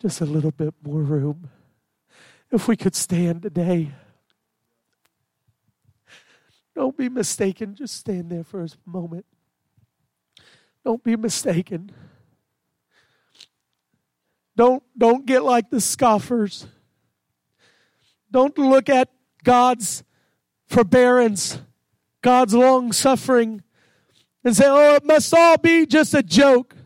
just 0.00 0.20
a 0.20 0.26
little 0.26 0.52
bit 0.52 0.74
more 0.82 1.00
room. 1.00 1.50
If 2.54 2.68
we 2.68 2.76
could 2.76 2.94
stand 2.94 3.42
today. 3.42 3.90
Don't 6.76 6.96
be 6.96 7.08
mistaken. 7.08 7.74
Just 7.74 7.96
stand 7.96 8.30
there 8.30 8.44
for 8.44 8.62
a 8.62 8.68
moment. 8.86 9.26
Don't 10.84 11.02
be 11.02 11.16
mistaken. 11.16 11.90
Don't, 14.54 14.84
don't 14.96 15.26
get 15.26 15.42
like 15.42 15.68
the 15.68 15.80
scoffers. 15.80 16.68
Don't 18.30 18.56
look 18.56 18.88
at 18.88 19.08
God's 19.42 20.04
forbearance, 20.68 21.60
God's 22.22 22.54
long 22.54 22.92
suffering, 22.92 23.64
and 24.44 24.54
say, 24.54 24.66
oh, 24.68 24.94
it 24.94 25.04
must 25.04 25.34
all 25.34 25.58
be 25.58 25.86
just 25.86 26.14
a 26.14 26.22
joke. 26.22 26.76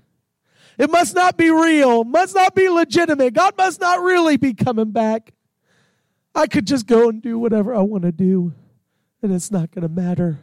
It 0.79 0.91
must 0.91 1.15
not 1.15 1.37
be 1.37 1.51
real, 1.51 2.05
must 2.05 2.35
not 2.35 2.55
be 2.55 2.71
legitimate. 2.71 3.35
God 3.35 3.53
must 3.59 3.83
not 3.83 4.01
really 4.01 4.39
be 4.39 4.55
coming 4.55 4.93
back. 4.93 5.35
I 6.39 6.47
could 6.47 6.69
just 6.69 6.87
go 6.87 7.09
and 7.09 7.21
do 7.21 7.37
whatever 7.37 7.75
I 7.75 7.81
want 7.81 8.05
to 8.05 8.13
do, 8.13 8.55
and 9.21 9.35
it's 9.35 9.51
not 9.51 9.73
going 9.73 9.83
to 9.83 9.89
matter 9.89 10.39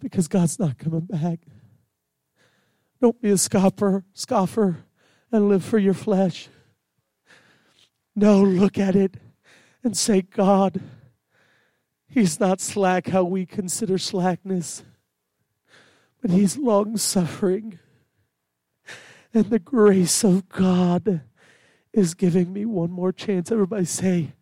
because 0.00 0.26
God's 0.26 0.58
not 0.58 0.76
coming 0.76 1.02
back. 1.02 1.38
Don't 3.00 3.22
be 3.22 3.30
a 3.30 3.38
scoffer, 3.38 4.02
scoffer 4.12 4.78
and 5.30 5.48
live 5.48 5.64
for 5.64 5.78
your 5.78 5.94
flesh. 5.94 6.48
No, 8.16 8.42
look 8.42 8.76
at 8.76 8.96
it 8.96 9.14
and 9.84 9.96
say, 9.96 10.20
God, 10.22 10.80
He's 12.08 12.40
not 12.40 12.60
slack 12.60 13.06
how 13.06 13.22
we 13.22 13.46
consider 13.46 13.98
slackness, 13.98 14.82
but 16.20 16.32
He's 16.32 16.56
long 16.56 16.96
suffering. 16.96 17.78
And 19.32 19.44
the 19.44 19.60
grace 19.60 20.24
of 20.24 20.48
God 20.48 21.20
is 21.92 22.14
giving 22.14 22.52
me 22.52 22.64
one 22.64 22.90
more 22.90 23.12
chance. 23.12 23.52
Everybody 23.52 23.84
say, 23.84 24.32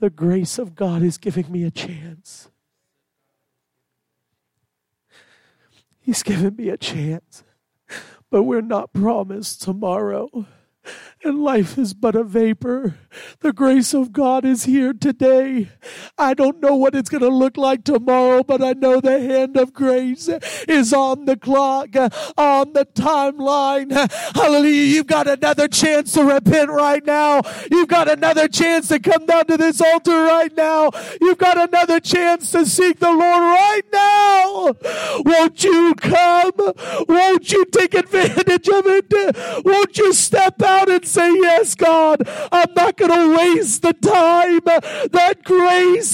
the 0.00 0.10
grace 0.10 0.58
of 0.58 0.74
God 0.74 1.02
is 1.02 1.18
giving 1.18 1.52
me 1.52 1.62
a 1.64 1.70
chance. 1.70 2.48
He's 6.00 6.22
given 6.22 6.56
me 6.56 6.70
a 6.70 6.78
chance, 6.78 7.44
but 8.30 8.44
we're 8.44 8.62
not 8.62 8.94
promised 8.94 9.62
tomorrow 9.62 10.46
and 11.22 11.42
life 11.42 11.76
is 11.76 11.92
but 11.92 12.14
a 12.16 12.24
vapor. 12.24 12.96
The 13.40 13.52
grace 13.52 13.92
of 13.92 14.12
God 14.12 14.44
is 14.44 14.64
here 14.64 14.92
today. 14.92 15.68
I 16.16 16.34
don't 16.34 16.60
know 16.60 16.76
what 16.76 16.94
it's 16.94 17.10
going 17.10 17.22
to 17.22 17.28
look 17.28 17.56
like 17.56 17.84
tomorrow, 17.84 18.42
but 18.42 18.62
I 18.62 18.72
know 18.72 19.00
the 19.00 19.20
hand 19.20 19.56
of 19.56 19.72
grace 19.72 20.28
is 20.68 20.92
on 20.92 21.26
the 21.26 21.36
clock, 21.36 21.94
on 22.36 22.72
the 22.72 22.86
timeline. 22.94 23.90
Hallelujah. 24.34 24.94
You've 24.94 25.06
got 25.06 25.28
another 25.28 25.68
chance 25.68 26.12
to 26.14 26.24
repent 26.24 26.70
right 26.70 27.04
now. 27.04 27.42
You've 27.70 27.88
got 27.88 28.08
another 28.08 28.48
chance 28.48 28.88
to 28.88 28.98
come 28.98 29.26
down 29.26 29.46
to 29.46 29.56
this 29.56 29.80
altar 29.80 30.22
right 30.24 30.54
now. 30.56 30.90
You've 31.20 31.38
got 31.38 31.58
another 31.58 32.00
chance 32.00 32.50
to 32.52 32.64
seek 32.64 32.98
the 32.98 33.10
Lord 33.10 33.20
right 33.20 33.82
now. 33.92 34.74
Won't 35.24 35.64
you 35.64 35.94
come? 35.96 36.52
Won't 37.08 37.52
you 37.52 37.64
take 37.66 37.94
advantage 37.94 38.68
of 38.68 38.86
it? 38.86 39.64
Won't 39.64 39.98
you 39.98 40.12
step 40.12 40.62
out 40.62 40.88
and 40.88 41.09
say, 41.10 41.30
Yes, 41.34 41.74
God, 41.74 42.22
I'm 42.52 42.72
not 42.74 42.96
going 42.96 43.10
to 43.10 43.36
waste 43.36 43.82
the 43.82 43.92
time. 43.92 44.60
That 45.12 45.42
grace 45.44 46.08